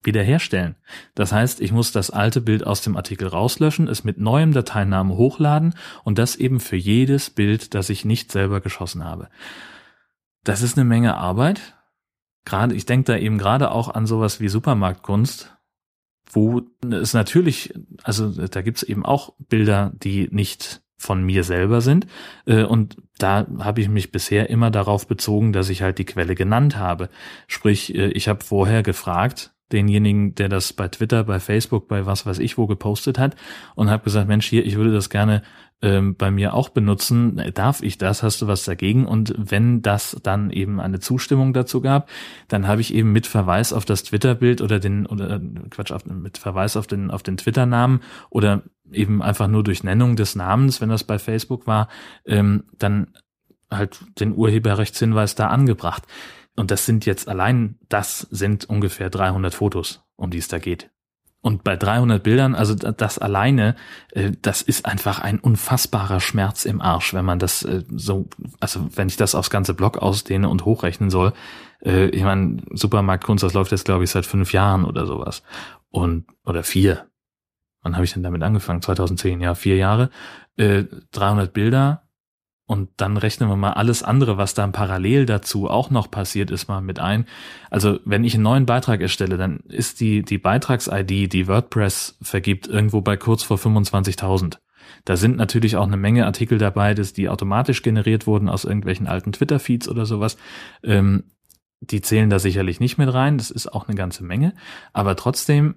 wiederherstellen. 0.03 0.77
Das 1.15 1.33
heißt, 1.33 1.61
ich 1.61 1.73
muss 1.73 1.93
das 1.93 2.11
alte 2.11 2.41
Bild 2.41 2.67
aus 2.67 2.81
dem 2.81 2.97
Artikel 2.97 3.29
rauslöschen, 3.29 3.89
es 3.89 4.05
mit 4.05 4.19
neuem 4.19 4.53
Dateinamen 4.53 5.17
hochladen 5.17 5.75
und 6.05 6.17
das 6.19 6.37
eben 6.37 6.61
für 6.61 6.77
jedes 6.77 7.31
Bild, 7.31 7.75
das 7.75 7.91
ich 7.91 8.05
nicht 8.05 8.33
selber 8.33 8.61
geschossen 8.61 9.05
habe. 9.05 9.29
Das 10.45 10.63
ist 10.63 10.79
eine 10.79 10.87
Menge 10.87 11.17
Arbeit. 11.17 11.77
Gerade, 12.47 12.75
ich 12.75 12.87
denke 12.87 13.13
da 13.13 13.19
eben 13.19 13.37
gerade 13.37 13.71
auch 13.73 13.89
an 13.89 14.07
sowas 14.07 14.41
wie 14.41 14.49
Supermarktkunst, 14.49 15.55
wo 16.33 16.63
es 16.91 17.13
natürlich, 17.15 17.75
also 18.03 18.31
da 18.31 18.63
gibt's 18.63 18.83
eben 18.83 19.05
auch 19.05 19.35
Bilder, 19.39 19.93
die 19.95 20.29
nicht 20.31 20.83
von 20.97 21.25
mir 21.25 21.45
selber 21.45 21.81
sind. 21.81 22.07
Äh, 22.47 22.65
und 22.65 22.97
da 23.19 23.47
habe 23.59 23.81
ich 23.81 23.89
mich 23.89 24.13
bisher 24.13 24.51
immer 24.51 24.71
darauf 24.71 25.07
bezogen, 25.07 25.53
dass 25.53 25.71
ich 25.71 25.83
halt 25.83 25.99
die 25.99 26.05
Quelle 26.05 26.35
genannt 26.35 26.77
habe. 26.77 27.09
Sprich, 27.47 27.95
äh, 27.95 28.09
ich 28.09 28.29
habe 28.29 28.45
vorher 28.45 28.83
gefragt, 28.83 29.53
denjenigen, 29.73 30.35
der 30.35 30.49
das 30.49 30.73
bei 30.73 30.89
Twitter, 30.89 31.25
bei 31.25 31.41
Facebook, 31.41 31.89
bei 31.89 32.07
was 32.07 32.27
weiß 32.27 32.39
ich 32.39 32.59
wo 32.59 32.67
gepostet 32.67 33.19
hat 33.19 33.37
und 33.75 33.91
habe 33.91 34.05
gesagt, 34.05 34.29
Mensch, 34.29 34.47
hier, 34.47 34.65
ich 34.65 34.77
würde 34.77 34.93
das 34.93 35.11
gerne 35.11 35.43
ähm, 35.83 36.15
bei 36.17 36.31
mir 36.31 36.55
auch 36.55 36.69
benutzen. 36.69 37.43
Darf 37.55 37.83
ich 37.83 37.99
das? 37.99 38.23
Hast 38.23 38.43
du 38.43 38.47
was 38.47 38.65
dagegen? 38.65 39.07
Und 39.07 39.35
wenn 39.39 39.83
das 39.83 40.17
dann 40.23 40.51
eben 40.51 40.81
eine 40.81 41.01
Zustimmung 41.01 41.53
dazu 41.53 41.81
gab, 41.81 42.09
dann 42.49 42.67
habe 42.67 42.81
ich 42.81 42.93
eben 42.95 43.13
mit 43.13 43.27
Verweis 43.27 43.73
auf 43.73 43.85
das 43.85 44.03
Twitter-Bild 44.03 44.61
oder 44.61 44.79
den 44.79 45.07
oder 45.07 45.37
äh, 45.37 45.41
Quatsch 45.71 45.93
auf, 45.93 46.05
mit 46.05 46.39
Verweis 46.39 46.77
auf 46.77 46.87
den 46.87 47.11
auf 47.11 47.23
den 47.23 47.37
Twitter-Namen 47.37 48.01
oder 48.29 48.63
eben 48.93 49.23
einfach 49.23 49.49
nur 49.49 49.65
durch 49.65 49.85
Nennung 49.85 50.17
des 50.17 50.35
Namens, 50.35 50.81
wenn 50.81 50.89
das 50.89 51.05
bei 51.05 51.19
Facebook 51.19 51.67
war, 51.67 51.89
ähm, 52.27 52.65
dann 52.79 53.09
halt 53.71 54.01
den 54.19 54.35
Urheberrechtshinweis 54.35 55.35
da 55.35 55.47
angebracht. 55.47 56.05
Und 56.61 56.71
das 56.71 56.85
sind 56.85 57.07
jetzt 57.07 57.27
allein, 57.27 57.79
das 57.89 58.21
sind 58.31 58.67
ungefähr 58.69 59.09
300 59.09 59.55
Fotos, 59.55 60.03
um 60.17 60.31
die 60.31 60.37
es 60.37 60.49
da 60.49 60.59
geht. 60.59 60.91
Und 61.41 61.65
bei 61.65 61.75
300 61.75 62.23
Bildern, 62.23 62.55
also 62.55 62.75
das 62.75 63.19
alleine, 63.19 63.77
äh, 64.13 64.33
das 64.43 64.61
ist 64.61 64.85
einfach 64.85 65.21
ein 65.21 65.39
unfassbarer 65.39 66.21
Schmerz 66.21 66.67
im 66.67 66.83
Arsch, 66.83 67.15
wenn 67.15 67.25
man 67.25 67.39
das 67.39 67.63
äh, 67.63 67.83
so, 67.89 68.29
also 68.61 68.87
wenn 68.95 69.09
ich 69.09 69.17
das 69.17 69.35
aufs 69.35 69.49
ganze 69.49 69.73
Blog 69.73 69.97
ausdehne 69.97 70.51
und 70.51 70.67
hochrechnen 70.67 71.09
soll. 71.09 71.33
Äh, 71.83 72.09
ich 72.09 72.25
meine, 72.25 72.59
Supermarktkunst, 72.73 73.43
das 73.43 73.55
läuft 73.55 73.71
jetzt 73.71 73.87
glaube 73.87 74.05
ich 74.05 74.11
seit 74.11 74.27
fünf 74.27 74.53
Jahren 74.53 74.85
oder 74.85 75.07
sowas. 75.07 75.43
Und, 75.89 76.27
oder 76.45 76.63
vier. 76.63 77.07
Wann 77.81 77.95
habe 77.95 78.05
ich 78.05 78.13
denn 78.13 78.23
damit 78.23 78.43
angefangen? 78.43 78.83
2010, 78.83 79.41
ja, 79.41 79.55
vier 79.55 79.77
Jahre. 79.77 80.11
300 80.59 81.55
Bilder, 81.55 82.03
und 82.71 82.89
dann 82.99 83.17
rechnen 83.17 83.49
wir 83.49 83.57
mal 83.57 83.73
alles 83.73 84.05
andere, 84.05 84.37
was 84.37 84.55
dann 84.55 84.71
parallel 84.71 85.27
dazu 85.27 85.69
auch 85.69 85.91
noch 85.91 86.09
passiert 86.09 86.53
ist, 86.53 86.69
mal 86.69 86.81
mit 86.81 87.01
ein. 87.01 87.27
Also 87.69 87.99
wenn 88.05 88.23
ich 88.23 88.35
einen 88.35 88.45
neuen 88.45 88.65
Beitrag 88.65 89.01
erstelle, 89.01 89.37
dann 89.37 89.59
ist 89.67 89.99
die, 89.99 90.23
die 90.23 90.39
Beitrags-ID, 90.39 91.33
die 91.33 91.49
WordPress 91.49 92.17
vergibt, 92.23 92.69
irgendwo 92.69 93.01
bei 93.01 93.17
kurz 93.17 93.43
vor 93.43 93.57
25.000. 93.57 94.59
Da 95.05 95.17
sind 95.17 95.37
natürlich 95.37 95.75
auch 95.75 95.89
eine 95.89 95.97
Menge 95.97 96.27
Artikel 96.27 96.59
dabei, 96.59 96.95
dass 96.95 97.13
die 97.13 97.29
automatisch 97.29 97.83
generiert 97.83 98.29
wurden 98.29 98.49
aus 98.49 98.63
irgendwelchen 98.63 99.09
alten 99.09 99.33
Twitter-Feeds 99.33 99.89
oder 99.89 100.07
sowas. 100.07 100.37
Ähm, 100.85 101.25
die 101.81 102.03
zählen 102.03 102.31
da 102.31 102.39
sicherlich 102.39 102.79
nicht 102.79 102.99
mit 102.99 103.13
rein. 103.13 103.37
Das 103.37 103.51
ist 103.51 103.67
auch 103.67 103.89
eine 103.89 103.97
ganze 103.97 104.23
Menge. 104.23 104.55
Aber 104.93 105.17
trotzdem 105.17 105.75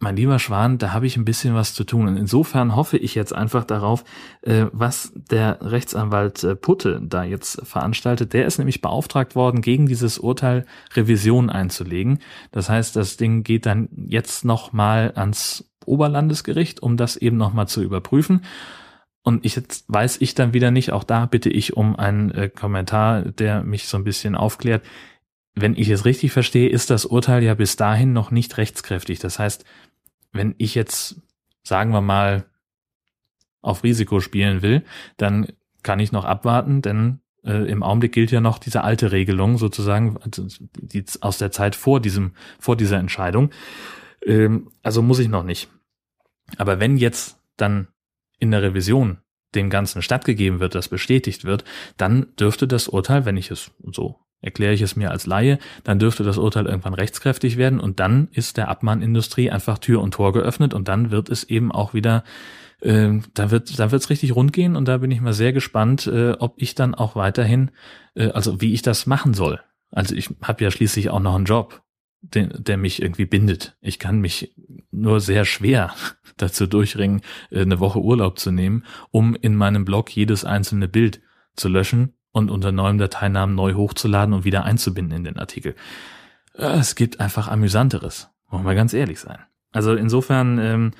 mein 0.00 0.16
lieber 0.16 0.38
Schwan, 0.38 0.78
da 0.78 0.92
habe 0.92 1.06
ich 1.06 1.16
ein 1.16 1.24
bisschen 1.24 1.54
was 1.54 1.72
zu 1.72 1.84
tun. 1.84 2.08
Und 2.08 2.16
insofern 2.16 2.76
hoffe 2.76 2.98
ich 2.98 3.14
jetzt 3.14 3.34
einfach 3.34 3.64
darauf, 3.64 4.04
äh, 4.42 4.66
was 4.72 5.12
der 5.14 5.58
Rechtsanwalt 5.62 6.44
äh, 6.44 6.56
Putte 6.56 7.00
da 7.02 7.24
jetzt 7.24 7.66
veranstaltet. 7.66 8.32
Der 8.32 8.46
ist 8.46 8.58
nämlich 8.58 8.80
beauftragt 8.80 9.34
worden, 9.34 9.62
gegen 9.62 9.86
dieses 9.86 10.18
Urteil 10.18 10.66
Revision 10.94 11.48
einzulegen. 11.48 12.18
Das 12.52 12.68
heißt, 12.68 12.96
das 12.96 13.16
Ding 13.16 13.44
geht 13.44 13.66
dann 13.66 13.88
jetzt 14.06 14.44
nochmal 14.44 15.12
ans 15.14 15.70
Oberlandesgericht, 15.86 16.82
um 16.82 16.96
das 16.96 17.16
eben 17.16 17.36
nochmal 17.36 17.68
zu 17.68 17.82
überprüfen. 17.82 18.42
Und 19.22 19.46
ich 19.46 19.56
jetzt 19.56 19.86
weiß 19.88 20.20
ich 20.20 20.34
dann 20.34 20.52
wieder 20.52 20.70
nicht, 20.70 20.92
auch 20.92 21.04
da 21.04 21.24
bitte 21.24 21.48
ich 21.48 21.76
um 21.76 21.96
einen 21.96 22.30
äh, 22.32 22.50
Kommentar, 22.50 23.22
der 23.22 23.62
mich 23.62 23.88
so 23.88 23.96
ein 23.96 24.04
bisschen 24.04 24.34
aufklärt. 24.34 24.84
Wenn 25.54 25.76
ich 25.76 25.88
es 25.88 26.04
richtig 26.04 26.32
verstehe, 26.32 26.68
ist 26.68 26.90
das 26.90 27.06
Urteil 27.06 27.42
ja 27.42 27.54
bis 27.54 27.76
dahin 27.76 28.12
noch 28.12 28.30
nicht 28.30 28.56
rechtskräftig. 28.56 29.20
Das 29.20 29.38
heißt, 29.38 29.64
wenn 30.32 30.54
ich 30.58 30.74
jetzt, 30.74 31.22
sagen 31.62 31.92
wir 31.92 32.00
mal, 32.00 32.44
auf 33.62 33.84
Risiko 33.84 34.20
spielen 34.20 34.62
will, 34.62 34.82
dann 35.16 35.46
kann 35.82 36.00
ich 36.00 36.12
noch 36.12 36.24
abwarten, 36.24 36.82
denn 36.82 37.20
äh, 37.44 37.70
im 37.70 37.82
Augenblick 37.82 38.12
gilt 38.12 38.30
ja 38.30 38.40
noch 38.40 38.58
diese 38.58 38.82
alte 38.82 39.12
Regelung 39.12 39.58
sozusagen, 39.58 40.18
also 40.20 40.46
die 40.80 41.04
aus 41.20 41.38
der 41.38 41.52
Zeit 41.52 41.76
vor 41.76 42.00
diesem, 42.00 42.32
vor 42.58 42.76
dieser 42.76 42.98
Entscheidung. 42.98 43.50
Ähm, 44.26 44.70
also 44.82 45.02
muss 45.02 45.18
ich 45.18 45.28
noch 45.28 45.44
nicht. 45.44 45.68
Aber 46.56 46.80
wenn 46.80 46.96
jetzt 46.96 47.38
dann 47.56 47.88
in 48.38 48.50
der 48.50 48.62
Revision 48.62 49.18
dem 49.54 49.70
Ganzen 49.70 50.02
stattgegeben 50.02 50.58
wird, 50.58 50.74
das 50.74 50.88
bestätigt 50.88 51.44
wird, 51.44 51.64
dann 51.96 52.34
dürfte 52.38 52.66
das 52.66 52.88
Urteil, 52.88 53.24
wenn 53.24 53.36
ich 53.36 53.50
es 53.50 53.70
so 53.92 54.18
erkläre 54.44 54.74
ich 54.74 54.82
es 54.82 54.96
mir 54.96 55.10
als 55.10 55.26
Laie, 55.26 55.58
dann 55.82 55.98
dürfte 55.98 56.22
das 56.22 56.38
Urteil 56.38 56.66
irgendwann 56.66 56.94
rechtskräftig 56.94 57.56
werden 57.56 57.80
und 57.80 57.98
dann 57.98 58.28
ist 58.32 58.56
der 58.56 58.68
Abmahnindustrie 58.68 59.50
einfach 59.50 59.78
Tür 59.78 60.02
und 60.02 60.14
Tor 60.14 60.32
geöffnet 60.32 60.74
und 60.74 60.88
dann 60.88 61.10
wird 61.10 61.30
es 61.30 61.44
eben 61.44 61.72
auch 61.72 61.94
wieder 61.94 62.24
äh, 62.80 63.20
da 63.32 63.50
wird 63.50 63.78
da 63.78 63.90
wird's 63.90 64.10
richtig 64.10 64.34
rund 64.36 64.52
gehen 64.52 64.76
und 64.76 64.86
da 64.86 64.98
bin 64.98 65.10
ich 65.10 65.20
mal 65.20 65.32
sehr 65.32 65.52
gespannt, 65.52 66.06
äh, 66.06 66.32
ob 66.32 66.54
ich 66.60 66.74
dann 66.74 66.94
auch 66.94 67.16
weiterhin, 67.16 67.70
äh, 68.14 68.28
also 68.28 68.60
wie 68.60 68.74
ich 68.74 68.82
das 68.82 69.06
machen 69.06 69.34
soll. 69.34 69.60
Also 69.90 70.14
ich 70.14 70.28
habe 70.42 70.64
ja 70.64 70.70
schließlich 70.70 71.10
auch 71.10 71.20
noch 71.20 71.34
einen 71.34 71.44
Job, 71.44 71.82
den, 72.20 72.52
der 72.56 72.76
mich 72.76 73.00
irgendwie 73.00 73.26
bindet. 73.26 73.76
Ich 73.80 73.98
kann 73.98 74.20
mich 74.20 74.54
nur 74.90 75.20
sehr 75.20 75.44
schwer 75.44 75.94
dazu 76.36 76.66
durchringen, 76.66 77.22
äh, 77.50 77.62
eine 77.62 77.80
Woche 77.80 78.00
Urlaub 78.00 78.38
zu 78.38 78.50
nehmen, 78.50 78.84
um 79.10 79.34
in 79.34 79.54
meinem 79.54 79.84
Blog 79.84 80.14
jedes 80.14 80.44
einzelne 80.44 80.88
Bild 80.88 81.20
zu 81.56 81.68
löschen 81.68 82.14
und 82.34 82.50
unter 82.50 82.72
neuem 82.72 82.98
Dateinamen 82.98 83.54
neu 83.54 83.74
hochzuladen 83.74 84.34
und 84.34 84.44
wieder 84.44 84.64
einzubinden 84.64 85.16
in 85.16 85.24
den 85.24 85.38
Artikel. 85.38 85.76
Es 86.52 86.96
gibt 86.96 87.20
einfach 87.20 87.46
amüsanteres, 87.46 88.28
wollen 88.50 88.66
wir 88.66 88.74
ganz 88.74 88.92
ehrlich 88.92 89.20
sein. 89.20 89.38
Also 89.70 89.94
insofern 89.94 90.58
ähm, 90.58 90.90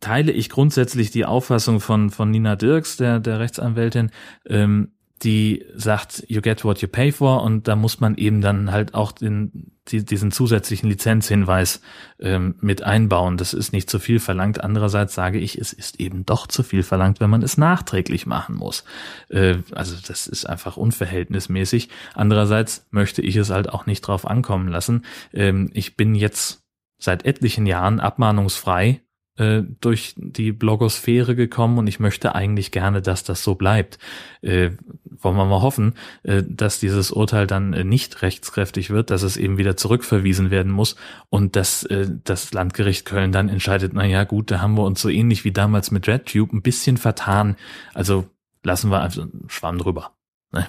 teile 0.00 0.32
ich 0.32 0.50
grundsätzlich 0.50 1.12
die 1.12 1.24
Auffassung 1.24 1.78
von 1.78 2.10
von 2.10 2.30
Nina 2.30 2.56
Dirks, 2.56 2.96
der 2.96 3.20
der 3.20 3.38
Rechtsanwältin, 3.38 4.10
ähm, 4.46 4.95
die 5.22 5.64
sagt, 5.74 6.24
you 6.28 6.42
get 6.42 6.64
what 6.64 6.82
you 6.82 6.88
pay 6.88 7.10
for 7.10 7.42
und 7.42 7.68
da 7.68 7.74
muss 7.74 8.00
man 8.00 8.16
eben 8.16 8.42
dann 8.42 8.70
halt 8.70 8.94
auch 8.94 9.12
den, 9.12 9.72
die, 9.88 10.04
diesen 10.04 10.30
zusätzlichen 10.30 10.90
Lizenzhinweis 10.90 11.80
ähm, 12.18 12.56
mit 12.60 12.82
einbauen. 12.82 13.38
Das 13.38 13.54
ist 13.54 13.72
nicht 13.72 13.88
zu 13.88 13.98
viel 13.98 14.20
verlangt. 14.20 14.62
Andererseits 14.62 15.14
sage 15.14 15.38
ich, 15.38 15.58
es 15.58 15.72
ist 15.72 16.00
eben 16.00 16.26
doch 16.26 16.46
zu 16.46 16.62
viel 16.62 16.82
verlangt, 16.82 17.20
wenn 17.20 17.30
man 17.30 17.42
es 17.42 17.56
nachträglich 17.56 18.26
machen 18.26 18.56
muss. 18.56 18.84
Äh, 19.30 19.58
also 19.72 19.96
das 20.06 20.26
ist 20.26 20.44
einfach 20.44 20.76
unverhältnismäßig. 20.76 21.88
Andererseits 22.14 22.86
möchte 22.90 23.22
ich 23.22 23.36
es 23.36 23.48
halt 23.48 23.70
auch 23.70 23.86
nicht 23.86 24.02
drauf 24.02 24.26
ankommen 24.26 24.68
lassen. 24.68 25.06
Ähm, 25.32 25.70
ich 25.72 25.96
bin 25.96 26.14
jetzt 26.14 26.62
seit 26.98 27.24
etlichen 27.24 27.64
Jahren 27.64 28.00
abmahnungsfrei 28.00 29.00
äh, 29.36 29.62
durch 29.80 30.14
die 30.16 30.52
Blogosphäre 30.52 31.36
gekommen 31.36 31.78
und 31.78 31.86
ich 31.86 32.00
möchte 32.00 32.34
eigentlich 32.34 32.70
gerne, 32.70 33.02
dass 33.02 33.24
das 33.24 33.42
so 33.42 33.54
bleibt. 33.54 33.98
Äh, 34.42 34.70
wollen 35.04 35.36
wir 35.36 35.44
mal 35.44 35.62
hoffen, 35.62 35.94
äh, 36.22 36.42
dass 36.46 36.80
dieses 36.80 37.10
Urteil 37.10 37.46
dann 37.46 37.72
äh, 37.72 37.84
nicht 37.84 38.22
rechtskräftig 38.22 38.90
wird, 38.90 39.10
dass 39.10 39.22
es 39.22 39.36
eben 39.36 39.58
wieder 39.58 39.76
zurückverwiesen 39.76 40.50
werden 40.50 40.72
muss 40.72 40.96
und 41.28 41.56
dass 41.56 41.84
äh, 41.84 42.06
das 42.24 42.52
Landgericht 42.52 43.04
Köln 43.04 43.32
dann 43.32 43.48
entscheidet, 43.48 43.92
na 43.94 44.04
ja, 44.04 44.24
gut, 44.24 44.50
da 44.50 44.60
haben 44.60 44.74
wir 44.74 44.84
uns 44.84 45.00
so 45.00 45.08
ähnlich 45.08 45.44
wie 45.44 45.52
damals 45.52 45.90
mit 45.90 46.08
RedTube 46.08 46.52
ein 46.52 46.62
bisschen 46.62 46.96
vertan. 46.96 47.56
Also 47.94 48.28
lassen 48.62 48.90
wir 48.90 49.02
einfach 49.02 49.22
einen 49.22 49.46
Schwamm 49.48 49.78
drüber. 49.78 50.16
Ne? 50.52 50.66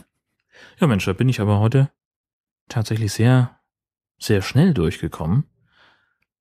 Ja, 0.79 0.87
Mensch, 0.87 1.05
da 1.05 1.13
bin 1.13 1.29
ich 1.29 1.41
aber 1.41 1.59
heute 1.59 1.89
tatsächlich 2.69 3.13
sehr, 3.13 3.59
sehr 4.17 4.41
schnell 4.41 4.73
durchgekommen 4.73 5.45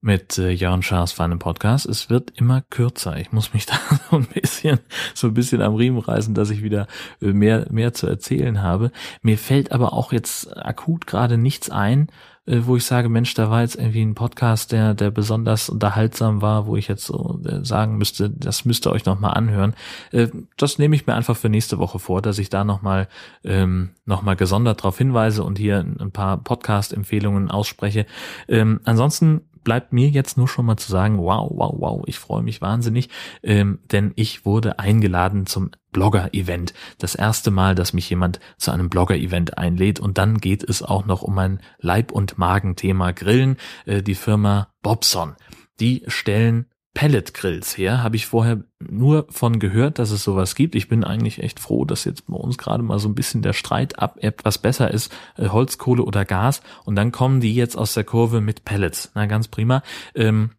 mit 0.06 0.38
äh, 0.38 0.50
Jörn 0.50 0.82
Schaas 0.82 1.10
feinem 1.10 1.40
Podcast. 1.40 1.84
Es 1.84 2.08
wird 2.08 2.30
immer 2.36 2.62
kürzer. 2.70 3.18
Ich 3.18 3.32
muss 3.32 3.52
mich 3.52 3.66
da 3.66 3.74
so 4.08 4.16
ein 4.16 4.26
bisschen, 4.26 4.78
so 5.14 5.26
ein 5.26 5.34
bisschen 5.34 5.60
am 5.60 5.74
Riemen 5.74 5.98
reißen, 5.98 6.32
dass 6.32 6.50
ich 6.50 6.62
wieder 6.62 6.86
äh, 7.20 7.32
mehr, 7.32 7.66
mehr 7.70 7.92
zu 7.92 8.06
erzählen 8.06 8.62
habe. 8.62 8.92
Mir 9.20 9.36
fällt 9.36 9.72
aber 9.72 9.92
auch 9.92 10.12
jetzt 10.12 10.56
akut 10.56 11.08
gerade 11.08 11.36
nichts 11.36 11.70
ein, 11.70 12.06
äh, 12.46 12.60
wo 12.62 12.76
ich 12.76 12.84
sage, 12.84 13.08
Mensch, 13.08 13.34
da 13.34 13.50
war 13.50 13.62
jetzt 13.62 13.74
irgendwie 13.74 14.02
ein 14.02 14.14
Podcast, 14.14 14.70
der, 14.70 14.94
der 14.94 15.10
besonders 15.10 15.68
unterhaltsam 15.68 16.40
war, 16.40 16.68
wo 16.68 16.76
ich 16.76 16.86
jetzt 16.86 17.04
so 17.04 17.40
äh, 17.44 17.64
sagen 17.64 17.98
müsste, 17.98 18.30
das 18.30 18.64
müsst 18.64 18.86
ihr 18.86 18.92
euch 18.92 19.06
nochmal 19.06 19.34
anhören. 19.34 19.74
Äh, 20.12 20.28
das 20.56 20.78
nehme 20.78 20.94
ich 20.94 21.08
mir 21.08 21.14
einfach 21.14 21.36
für 21.36 21.48
nächste 21.48 21.78
Woche 21.78 21.98
vor, 21.98 22.22
dass 22.22 22.38
ich 22.38 22.48
da 22.48 22.62
nochmal 22.62 23.08
ähm, 23.42 23.90
noch 24.04 24.24
gesondert 24.36 24.80
darauf 24.80 24.98
hinweise 24.98 25.42
und 25.42 25.58
hier 25.58 25.80
ein 25.80 26.12
paar 26.12 26.36
Podcast-Empfehlungen 26.36 27.50
ausspreche. 27.50 28.06
Ähm, 28.46 28.80
ansonsten 28.84 29.40
bleibt 29.66 29.92
mir 29.92 30.08
jetzt 30.08 30.38
nur 30.38 30.46
schon 30.46 30.64
mal 30.64 30.76
zu 30.76 30.92
sagen, 30.92 31.18
wow, 31.18 31.50
wow, 31.52 31.74
wow, 31.76 32.02
ich 32.06 32.20
freue 32.20 32.44
mich 32.44 32.62
wahnsinnig, 32.62 33.10
ähm, 33.42 33.80
denn 33.90 34.12
ich 34.14 34.46
wurde 34.46 34.78
eingeladen 34.78 35.44
zum 35.44 35.72
Blogger-Event. 35.90 36.72
Das 36.98 37.16
erste 37.16 37.50
Mal, 37.50 37.74
dass 37.74 37.92
mich 37.92 38.08
jemand 38.08 38.38
zu 38.58 38.70
einem 38.70 38.88
Blogger-Event 38.88 39.58
einlädt 39.58 39.98
und 39.98 40.18
dann 40.18 40.38
geht 40.38 40.62
es 40.62 40.84
auch 40.84 41.04
noch 41.04 41.22
um 41.22 41.36
ein 41.38 41.60
Leib- 41.78 42.12
und 42.12 42.38
Magenthema 42.38 43.10
Grillen. 43.10 43.56
Äh, 43.86 44.04
die 44.04 44.14
Firma 44.14 44.68
Bobson, 44.82 45.34
die 45.80 46.04
stellen 46.06 46.66
Pellet-Grills 46.96 47.76
her. 47.76 48.02
Habe 48.02 48.16
ich 48.16 48.26
vorher 48.26 48.64
nur 48.80 49.26
von 49.28 49.58
gehört, 49.58 49.98
dass 49.98 50.10
es 50.10 50.24
sowas 50.24 50.54
gibt. 50.54 50.74
Ich 50.74 50.88
bin 50.88 51.04
eigentlich 51.04 51.42
echt 51.42 51.60
froh, 51.60 51.84
dass 51.84 52.06
jetzt 52.06 52.26
bei 52.26 52.34
uns 52.34 52.56
gerade 52.56 52.82
mal 52.82 52.98
so 52.98 53.06
ein 53.06 53.14
bisschen 53.14 53.42
der 53.42 53.52
Streit 53.52 53.98
ab 53.98 54.16
etwas 54.22 54.56
besser 54.56 54.90
ist, 54.90 55.12
äh, 55.36 55.48
Holzkohle 55.50 56.02
oder 56.02 56.24
Gas. 56.24 56.62
Und 56.86 56.96
dann 56.96 57.12
kommen 57.12 57.40
die 57.40 57.54
jetzt 57.54 57.76
aus 57.76 57.92
der 57.92 58.04
Kurve 58.04 58.40
mit 58.40 58.64
Pellets. 58.64 59.12
Na, 59.14 59.26
ganz 59.26 59.48
prima. 59.48 59.82
Ähm, 60.14 60.52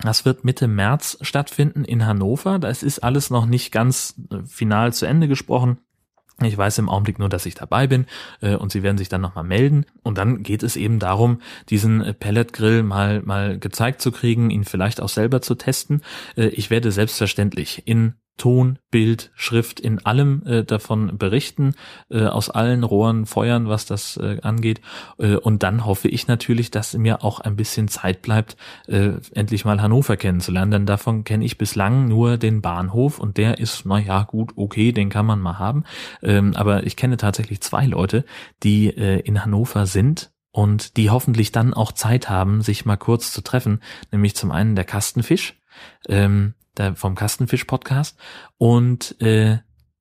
das 0.00 0.26
wird 0.26 0.44
Mitte 0.44 0.68
März 0.68 1.16
stattfinden 1.22 1.84
in 1.84 2.04
Hannover. 2.04 2.58
Das 2.58 2.82
ist 2.82 2.98
alles 3.02 3.30
noch 3.30 3.46
nicht 3.46 3.72
ganz 3.72 4.14
äh, 4.30 4.44
final 4.44 4.92
zu 4.92 5.06
Ende 5.06 5.26
gesprochen. 5.26 5.78
Ich 6.40 6.56
weiß 6.56 6.78
im 6.78 6.88
Augenblick 6.88 7.18
nur, 7.18 7.28
dass 7.28 7.46
ich 7.46 7.56
dabei 7.56 7.88
bin 7.88 8.06
äh, 8.40 8.54
und 8.54 8.70
sie 8.70 8.84
werden 8.84 8.96
sich 8.96 9.08
dann 9.08 9.20
nochmal 9.20 9.44
melden. 9.44 9.86
Und 10.02 10.18
dann 10.18 10.44
geht 10.44 10.62
es 10.62 10.76
eben 10.76 11.00
darum, 11.00 11.40
diesen 11.68 12.00
äh, 12.00 12.14
Pelletgrill 12.14 12.84
mal, 12.84 13.22
mal 13.22 13.58
gezeigt 13.58 14.00
zu 14.00 14.12
kriegen, 14.12 14.50
ihn 14.50 14.64
vielleicht 14.64 15.00
auch 15.00 15.08
selber 15.08 15.42
zu 15.42 15.56
testen. 15.56 16.02
Äh, 16.36 16.48
ich 16.48 16.70
werde 16.70 16.92
selbstverständlich 16.92 17.82
in 17.86 18.14
Ton, 18.38 18.78
Bild, 18.90 19.30
Schrift 19.34 19.80
in 19.80 20.04
allem 20.06 20.42
äh, 20.46 20.64
davon 20.64 21.18
berichten, 21.18 21.74
äh, 22.10 22.24
aus 22.24 22.48
allen 22.48 22.84
Rohren 22.84 23.26
feuern, 23.26 23.68
was 23.68 23.84
das 23.84 24.16
äh, 24.16 24.38
angeht. 24.42 24.80
Äh, 25.18 25.36
und 25.36 25.62
dann 25.62 25.84
hoffe 25.84 26.08
ich 26.08 26.26
natürlich, 26.26 26.70
dass 26.70 26.94
mir 26.94 27.22
auch 27.22 27.40
ein 27.40 27.56
bisschen 27.56 27.88
Zeit 27.88 28.22
bleibt, 28.22 28.56
äh, 28.86 29.10
endlich 29.34 29.64
mal 29.64 29.82
Hannover 29.82 30.16
kennenzulernen. 30.16 30.70
Denn 30.70 30.86
davon 30.86 31.24
kenne 31.24 31.44
ich 31.44 31.58
bislang 31.58 32.08
nur 32.08 32.38
den 32.38 32.62
Bahnhof 32.62 33.18
und 33.18 33.36
der 33.36 33.58
ist, 33.58 33.84
na 33.84 33.98
ja, 33.98 34.22
gut, 34.22 34.52
okay, 34.56 34.92
den 34.92 35.10
kann 35.10 35.26
man 35.26 35.40
mal 35.40 35.58
haben. 35.58 35.84
Ähm, 36.22 36.54
aber 36.56 36.86
ich 36.86 36.96
kenne 36.96 37.16
tatsächlich 37.18 37.60
zwei 37.60 37.84
Leute, 37.86 38.24
die 38.62 38.86
äh, 38.88 39.20
in 39.20 39.44
Hannover 39.44 39.86
sind 39.86 40.30
und 40.50 40.96
die 40.96 41.10
hoffentlich 41.10 41.52
dann 41.52 41.74
auch 41.74 41.92
Zeit 41.92 42.30
haben, 42.30 42.62
sich 42.62 42.84
mal 42.84 42.96
kurz 42.96 43.32
zu 43.32 43.42
treffen. 43.42 43.80
Nämlich 44.10 44.34
zum 44.34 44.50
einen 44.50 44.74
der 44.74 44.84
Kastenfisch. 44.84 45.54
Ähm, 46.08 46.54
vom 46.94 47.14
Kastenfisch-Podcast. 47.14 48.16
Und 48.58 49.20
äh, 49.20 49.58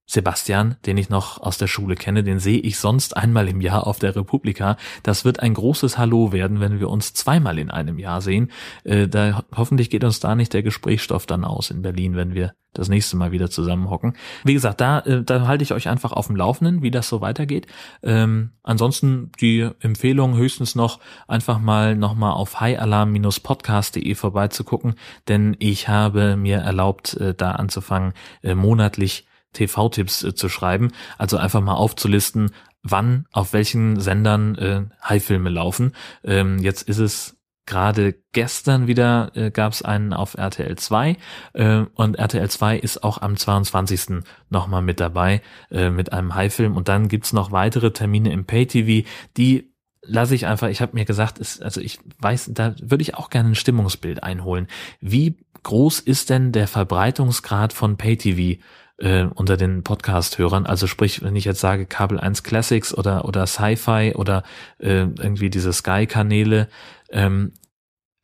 Sebastian, 0.09 0.77
den 0.85 0.97
ich 0.97 1.09
noch 1.09 1.41
aus 1.41 1.57
der 1.57 1.67
Schule 1.67 1.95
kenne, 1.95 2.23
den 2.23 2.39
sehe 2.39 2.59
ich 2.59 2.79
sonst 2.79 3.17
einmal 3.17 3.49
im 3.49 3.59
Jahr 3.59 3.85
auf 3.85 3.99
der 3.99 4.15
Republika. 4.15 4.77
Das 5.03 5.25
wird 5.25 5.41
ein 5.41 5.53
großes 5.53 5.97
Hallo 5.97 6.31
werden, 6.31 6.61
wenn 6.61 6.79
wir 6.79 6.89
uns 6.89 7.13
zweimal 7.13 7.59
in 7.59 7.69
einem 7.69 7.99
Jahr 7.99 8.21
sehen. 8.21 8.49
Äh, 8.85 9.09
da 9.09 9.43
hoffentlich 9.53 9.89
geht 9.89 10.05
uns 10.05 10.21
da 10.21 10.33
nicht 10.33 10.53
der 10.53 10.63
Gesprächsstoff 10.63 11.25
dann 11.25 11.43
aus 11.43 11.71
in 11.71 11.81
Berlin, 11.81 12.15
wenn 12.15 12.33
wir 12.33 12.53
das 12.73 12.87
nächste 12.87 13.17
Mal 13.17 13.33
wieder 13.33 13.49
zusammenhocken. 13.49 14.15
Wie 14.45 14.53
gesagt, 14.53 14.79
da, 14.79 14.99
äh, 14.99 15.23
da 15.23 15.45
halte 15.45 15.63
ich 15.63 15.73
euch 15.73 15.89
einfach 15.89 16.13
auf 16.13 16.27
dem 16.27 16.37
Laufenden, 16.37 16.81
wie 16.81 16.91
das 16.91 17.09
so 17.09 17.19
weitergeht. 17.19 17.67
Ähm, 18.01 18.51
ansonsten 18.63 19.31
die 19.41 19.69
Empfehlung 19.81 20.37
höchstens 20.37 20.75
noch 20.75 20.99
einfach 21.27 21.59
mal 21.59 21.95
nochmal 21.95 22.31
auf 22.31 22.61
highalarm-podcast.de 22.61 24.15
vorbeizugucken, 24.15 24.95
denn 25.27 25.57
ich 25.59 25.89
habe 25.89 26.37
mir 26.37 26.59
erlaubt, 26.59 27.15
äh, 27.15 27.33
da 27.33 27.51
anzufangen, 27.51 28.13
äh, 28.41 28.55
monatlich 28.55 29.26
TV-Tipps 29.57 30.23
äh, 30.23 30.35
zu 30.35 30.49
schreiben. 30.49 30.91
Also 31.17 31.37
einfach 31.37 31.61
mal 31.61 31.73
aufzulisten, 31.73 32.51
wann 32.83 33.25
auf 33.31 33.53
welchen 33.53 33.99
Sendern 33.99 34.55
äh, 34.55 34.83
High-Filme 35.03 35.49
laufen. 35.49 35.93
Ähm, 36.23 36.59
jetzt 36.59 36.83
ist 36.83 36.99
es 36.99 37.37
gerade 37.65 38.15
gestern 38.31 38.87
wieder 38.87 39.31
äh, 39.35 39.51
gab 39.51 39.73
es 39.73 39.81
einen 39.81 40.13
auf 40.13 40.35
RTL 40.35 40.77
2 40.77 41.17
äh, 41.53 41.83
und 41.93 42.17
RTL 42.17 42.49
2 42.49 42.77
ist 42.77 43.03
auch 43.03 43.21
am 43.21 43.35
22. 43.35 44.23
nochmal 44.49 44.81
mit 44.81 45.01
dabei 45.01 45.41
äh, 45.69 45.89
mit 45.89 46.13
einem 46.13 46.33
High-Film 46.33 46.77
und 46.77 46.87
dann 46.87 47.09
gibt's 47.09 47.33
noch 47.33 47.51
weitere 47.51 47.91
Termine 47.91 48.31
im 48.31 48.45
Pay-TV, 48.45 49.07
die 49.35 49.73
lasse 50.01 50.33
ich 50.33 50.47
einfach, 50.47 50.69
ich 50.69 50.81
habe 50.81 50.93
mir 50.93 51.03
gesagt, 51.03 51.37
ist, 51.37 51.61
also 51.61 51.81
ich 51.81 51.99
weiß, 52.19 52.51
da 52.53 52.73
würde 52.81 53.01
ich 53.01 53.15
auch 53.15 53.29
gerne 53.29 53.49
ein 53.49 53.55
Stimmungsbild 53.55 54.23
einholen. 54.23 54.67
Wie 55.01 55.35
groß 55.63 55.99
ist 55.99 56.29
denn 56.29 56.53
der 56.53 56.67
Verbreitungsgrad 56.67 57.73
von 57.73 57.97
Pay-TV 57.97 58.61
äh, 58.97 59.23
unter 59.23 59.57
den 59.57 59.83
Podcast-Hörern? 59.83 60.65
Also 60.65 60.87
sprich, 60.87 61.23
wenn 61.23 61.35
ich 61.35 61.45
jetzt 61.45 61.59
sage 61.59 61.85
Kabel 61.85 62.19
1 62.19 62.43
Classics 62.43 62.93
oder, 62.93 63.25
oder 63.25 63.47
Sci-Fi 63.47 64.13
oder 64.15 64.43
äh, 64.79 65.07
irgendwie 65.19 65.49
diese 65.49 65.73
Sky-Kanäle, 65.73 66.67
ähm, 67.09 67.53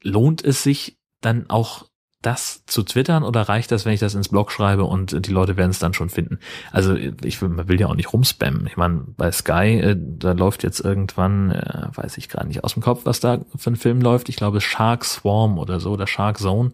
lohnt 0.02 0.44
es 0.44 0.64
sich 0.64 0.98
dann 1.22 1.50
auch 1.50 1.86
das 2.24 2.66
zu 2.66 2.84
twittern 2.84 3.24
oder 3.24 3.42
reicht 3.42 3.72
das, 3.72 3.86
wenn 3.86 3.94
ich 3.94 4.00
das 4.00 4.16
ins 4.16 4.30
Blog 4.30 4.52
schreibe 4.52 4.86
und 4.86 5.28
die 5.28 5.32
Leute 5.32 5.58
werden 5.58 5.72
es 5.72 5.80
dann 5.80 5.94
schon 5.94 6.10
finden? 6.10 6.40
Also 6.72 6.96
ich 6.96 7.42
will, 7.42 7.50
man 7.50 7.68
will 7.68 7.80
ja 7.80 7.88
auch 7.88 7.96
nicht 7.96 8.14
rumspammen. 8.14 8.66
Ich 8.66 8.78
meine, 8.78 9.04
bei 9.06 9.32
Sky, 9.32 9.80
äh, 9.80 9.96
da 10.00 10.32
läuft 10.32 10.64
jetzt 10.64 10.80
irgendwann, 10.80 11.52
äh, 11.52 11.88
weiß 11.94 12.18
ich 12.18 12.30
gerade 12.30 12.48
nicht 12.48 12.64
aus 12.64 12.74
dem 12.74 12.82
Kopf, 12.82 13.02
was 13.04 13.20
da 13.20 13.42
für 13.56 13.72
ein 13.72 13.76
Film 13.76 14.02
läuft. 14.02 14.30
Ich 14.30 14.38
glaube 14.38 14.62
Shark 14.62 15.06
Swarm 15.06 15.60
oder 15.60 15.80
so, 15.80 15.92
oder 15.92 16.08
Shark 16.08 16.40
Zone. 16.40 16.72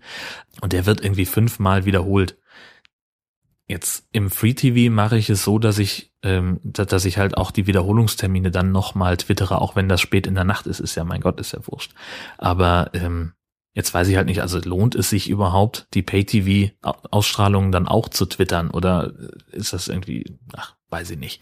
Und 0.61 0.71
der 0.71 0.85
wird 0.85 1.03
irgendwie 1.03 1.25
fünfmal 1.25 1.85
wiederholt. 1.85 2.37
Jetzt 3.69 4.07
im 4.11 4.31
Free 4.31 4.55
TV 4.55 4.91
mache 4.91 5.17
ich 5.17 5.29
es 5.29 5.43
so, 5.43 5.59
dass 5.59 5.77
ich, 5.77 6.11
ähm, 6.23 6.59
dass 6.63 7.05
ich 7.05 7.19
halt 7.19 7.37
auch 7.37 7.51
die 7.51 7.67
Wiederholungstermine 7.67 8.49
dann 8.49 8.71
nochmal 8.71 9.15
twittere, 9.17 9.61
auch 9.61 9.75
wenn 9.75 9.87
das 9.87 10.01
spät 10.01 10.25
in 10.25 10.35
der 10.35 10.43
Nacht 10.43 10.65
ist, 10.65 10.79
ist 10.79 10.95
ja 10.95 11.03
mein 11.03 11.21
Gott, 11.21 11.39
ist 11.39 11.53
ja 11.53 11.59
wurscht. 11.67 11.93
Aber 12.37 12.89
ähm, 12.93 13.33
Jetzt 13.75 13.93
weiß 13.93 14.07
ich 14.07 14.17
halt 14.17 14.25
nicht, 14.25 14.41
also 14.41 14.59
lohnt 14.59 14.95
es 14.95 15.09
sich 15.09 15.29
überhaupt, 15.29 15.87
die 15.93 16.01
Pay-TV-Ausstrahlungen 16.01 17.71
dann 17.71 17.87
auch 17.87 18.09
zu 18.09 18.25
twittern 18.25 18.71
oder 18.71 19.13
ist 19.51 19.73
das 19.73 19.87
irgendwie, 19.87 20.37
ach, 20.53 20.75
weiß 20.89 21.11
ich 21.11 21.17
nicht. 21.17 21.41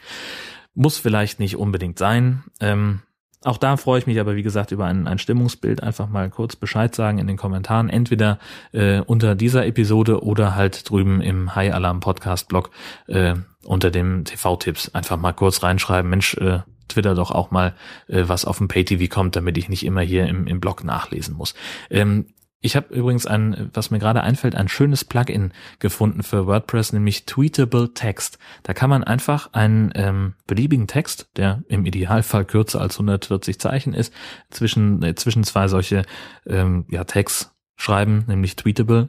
Muss 0.76 0.98
vielleicht 0.98 1.40
nicht 1.40 1.56
unbedingt 1.56 1.98
sein. 1.98 2.44
Ähm, 2.60 3.02
auch 3.48 3.58
da 3.58 3.78
freue 3.78 4.00
ich 4.00 4.08
mich 4.08 4.20
aber, 4.20 4.36
wie 4.36 4.44
gesagt, 4.44 4.72
über 4.72 4.86
ein, 4.86 5.08
ein 5.08 5.20
Stimmungsbild. 5.20 5.82
Einfach 5.82 6.10
mal 6.10 6.30
kurz 6.30 6.56
Bescheid 6.56 6.94
sagen 6.94 7.18
in 7.18 7.28
den 7.28 7.38
Kommentaren. 7.38 7.90
Entweder 7.90 8.40
äh, 8.74 9.00
unter 9.00 9.36
dieser 9.36 9.66
Episode 9.66 10.24
oder 10.24 10.56
halt 10.56 10.90
drüben 10.90 11.22
im 11.22 11.56
High 11.56 11.74
Alarm 11.74 12.02
Podcast 12.02 12.50
Blog 12.50 12.72
äh, 13.08 13.36
unter 13.64 13.90
dem 13.90 14.26
TV-Tipps. 14.26 14.94
Einfach 14.94 15.18
mal 15.18 15.32
kurz 15.32 15.64
reinschreiben, 15.64 16.10
Mensch, 16.10 16.36
äh, 16.36 16.60
Twitter 16.90 17.16
doch 17.16 17.32
auch 17.32 17.50
mal, 17.52 17.74
äh, 18.08 18.24
was 18.28 18.46
auf 18.46 18.58
dem 18.58 18.68
Pay-TV 18.68 19.14
kommt, 19.14 19.36
damit 19.36 19.58
ich 19.58 19.70
nicht 19.70 19.86
immer 19.86 20.02
hier 20.02 20.28
im, 20.28 20.46
im 20.48 20.60
Blog 20.60 20.84
nachlesen 20.84 21.36
muss. 21.36 21.54
Ähm, 21.90 22.26
ich 22.68 22.76
habe 22.76 22.94
übrigens 22.94 23.26
ein, 23.26 23.72
was 23.74 23.92
mir 23.92 24.00
gerade 24.00 24.22
einfällt, 24.22 24.54
ein 24.54 24.68
schönes 24.68 25.06
Plugin 25.06 25.54
gefunden 25.80 26.22
für 26.22 26.48
WordPress, 26.48 26.92
nämlich 26.92 27.26
Tweetable 27.26 27.94
Text. 27.94 28.40
Da 28.64 28.74
kann 28.74 28.90
man 28.90 29.06
einfach 29.06 29.54
einen 29.54 29.92
ähm, 29.96 30.34
beliebigen 30.48 30.86
Text, 30.86 31.30
der 31.38 31.64
im 31.70 31.86
Idealfall 31.86 32.44
kürzer 32.44 32.82
als 32.82 32.96
140 32.96 33.58
Zeichen 33.58 33.94
ist, 33.94 34.14
zwischen, 34.50 35.02
äh, 35.02 35.16
zwischen 35.16 35.46
zwei 35.46 35.70
solche 35.70 36.04
ähm, 36.46 36.84
ja, 36.90 37.06
Tags 37.06 37.56
schreiben, 37.78 38.26
nämlich 38.28 38.58
Tweetable, 38.58 39.08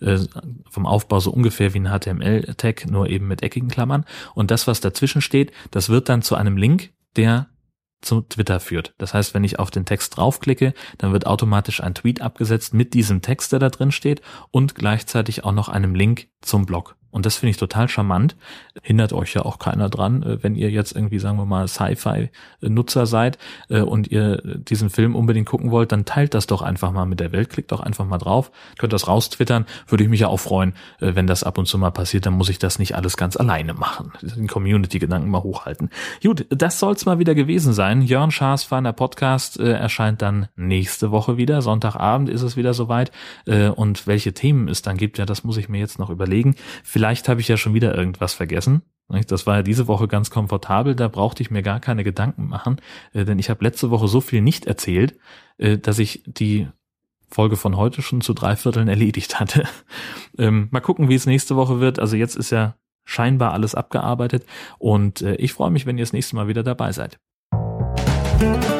äh, 0.00 0.18
vom 0.68 0.84
Aufbau 0.84 1.18
so 1.20 1.30
ungefähr 1.30 1.72
wie 1.72 1.80
ein 1.80 1.88
HTML-Tag, 1.88 2.90
nur 2.90 3.08
eben 3.08 3.26
mit 3.26 3.42
eckigen 3.42 3.70
Klammern. 3.70 4.04
Und 4.34 4.50
das, 4.50 4.66
was 4.66 4.82
dazwischen 4.82 5.22
steht, 5.22 5.52
das 5.70 5.88
wird 5.88 6.10
dann 6.10 6.20
zu 6.20 6.34
einem 6.34 6.58
Link, 6.58 6.90
der 7.16 7.48
zu 8.00 8.22
Twitter 8.22 8.60
führt. 8.60 8.94
Das 8.98 9.14
heißt, 9.14 9.34
wenn 9.34 9.44
ich 9.44 9.58
auf 9.58 9.70
den 9.70 9.84
Text 9.84 10.16
draufklicke, 10.16 10.74
dann 10.98 11.12
wird 11.12 11.26
automatisch 11.26 11.82
ein 11.82 11.94
Tweet 11.94 12.20
abgesetzt 12.20 12.74
mit 12.74 12.94
diesem 12.94 13.22
Text, 13.22 13.52
der 13.52 13.58
da 13.58 13.70
drin 13.70 13.92
steht 13.92 14.22
und 14.50 14.74
gleichzeitig 14.74 15.44
auch 15.44 15.52
noch 15.52 15.68
einem 15.68 15.94
Link 15.94 16.28
zum 16.40 16.66
Blog. 16.66 16.97
Und 17.10 17.24
das 17.24 17.36
finde 17.36 17.50
ich 17.50 17.56
total 17.56 17.88
charmant. 17.88 18.36
Hindert 18.82 19.12
euch 19.12 19.32
ja 19.32 19.42
auch 19.42 19.58
keiner 19.58 19.88
dran, 19.88 20.22
äh, 20.22 20.42
wenn 20.42 20.54
ihr 20.54 20.70
jetzt 20.70 20.94
irgendwie, 20.94 21.18
sagen 21.18 21.38
wir 21.38 21.46
mal, 21.46 21.66
Sci-Fi-Nutzer 21.66 23.06
seid 23.06 23.38
äh, 23.70 23.80
und 23.80 24.08
ihr 24.08 24.42
diesen 24.58 24.90
Film 24.90 25.16
unbedingt 25.16 25.48
gucken 25.48 25.70
wollt, 25.70 25.90
dann 25.90 26.04
teilt 26.04 26.34
das 26.34 26.46
doch 26.46 26.60
einfach 26.60 26.92
mal 26.92 27.06
mit 27.06 27.20
der 27.20 27.32
Welt. 27.32 27.48
Klickt 27.48 27.72
doch 27.72 27.80
einfach 27.80 28.04
mal 28.04 28.18
drauf. 28.18 28.50
Könnt 28.78 28.92
das 28.92 29.08
raustwittern. 29.08 29.64
Würde 29.86 30.04
ich 30.04 30.10
mich 30.10 30.20
ja 30.20 30.28
auch 30.28 30.38
freuen, 30.38 30.74
äh, 31.00 31.14
wenn 31.14 31.26
das 31.26 31.44
ab 31.44 31.56
und 31.56 31.66
zu 31.66 31.78
mal 31.78 31.90
passiert. 31.90 32.26
Dann 32.26 32.34
muss 32.34 32.50
ich 32.50 32.58
das 32.58 32.78
nicht 32.78 32.94
alles 32.94 33.16
ganz 33.16 33.36
alleine 33.36 33.72
machen. 33.72 34.12
Den 34.20 34.46
Community-Gedanken 34.46 35.30
mal 35.30 35.42
hochhalten. 35.42 35.88
Gut, 36.22 36.46
das 36.50 36.78
soll's 36.78 37.06
mal 37.06 37.18
wieder 37.18 37.34
gewesen 37.34 37.72
sein. 37.72 38.02
Jörn 38.02 38.30
Schaas 38.30 38.64
feiner 38.64 38.92
Podcast 38.92 39.58
erscheint 39.58 40.20
dann 40.20 40.48
nächste 40.56 41.10
Woche 41.10 41.36
wieder. 41.36 41.62
Sonntagabend 41.62 42.28
ist 42.28 42.42
es 42.42 42.56
wieder 42.56 42.74
soweit. 42.74 43.10
und 43.46 44.06
welche 44.06 44.32
Themen 44.34 44.68
es 44.68 44.82
dann 44.82 44.96
gibt, 44.96 45.18
ja, 45.18 45.26
das 45.26 45.44
muss 45.44 45.56
ich 45.56 45.68
mir 45.68 45.78
jetzt 45.78 45.98
noch 45.98 46.10
überlegen. 46.10 46.54
Vielleicht 46.98 47.28
habe 47.28 47.40
ich 47.40 47.46
ja 47.46 47.56
schon 47.56 47.74
wieder 47.74 47.96
irgendwas 47.96 48.34
vergessen. 48.34 48.82
Das 49.28 49.46
war 49.46 49.58
ja 49.58 49.62
diese 49.62 49.86
Woche 49.86 50.08
ganz 50.08 50.30
komfortabel, 50.30 50.96
da 50.96 51.06
brauchte 51.06 51.44
ich 51.44 51.50
mir 51.52 51.62
gar 51.62 51.78
keine 51.78 52.02
Gedanken 52.02 52.48
machen, 52.48 52.80
äh, 53.12 53.24
denn 53.24 53.38
ich 53.38 53.50
habe 53.50 53.62
letzte 53.62 53.90
Woche 53.90 54.08
so 54.08 54.20
viel 54.20 54.40
nicht 54.40 54.66
erzählt, 54.66 55.16
äh, 55.58 55.78
dass 55.78 56.00
ich 56.00 56.24
die 56.26 56.66
Folge 57.28 57.54
von 57.54 57.76
heute 57.76 58.02
schon 58.02 58.20
zu 58.20 58.34
drei 58.34 58.56
Vierteln 58.56 58.88
erledigt 58.88 59.38
hatte. 59.38 59.62
Ähm, 60.38 60.68
mal 60.70 60.80
gucken, 60.80 61.08
wie 61.08 61.16
es 61.16 61.26
nächste 61.26 61.56
Woche 61.56 61.80
wird. 61.80 61.98
Also 61.98 62.14
jetzt 62.14 62.36
ist 62.36 62.50
ja 62.50 62.76
scheinbar 63.04 63.52
alles 63.52 63.74
abgearbeitet 63.74 64.44
und 64.78 65.22
äh, 65.22 65.34
ich 65.34 65.52
freue 65.52 65.70
mich, 65.70 65.84
wenn 65.84 65.98
ihr 65.98 66.04
das 66.04 66.12
nächste 66.12 66.36
Mal 66.36 66.46
wieder 66.46 66.62
dabei 66.62 66.92
seid. 66.92 67.18
Musik 67.52 68.77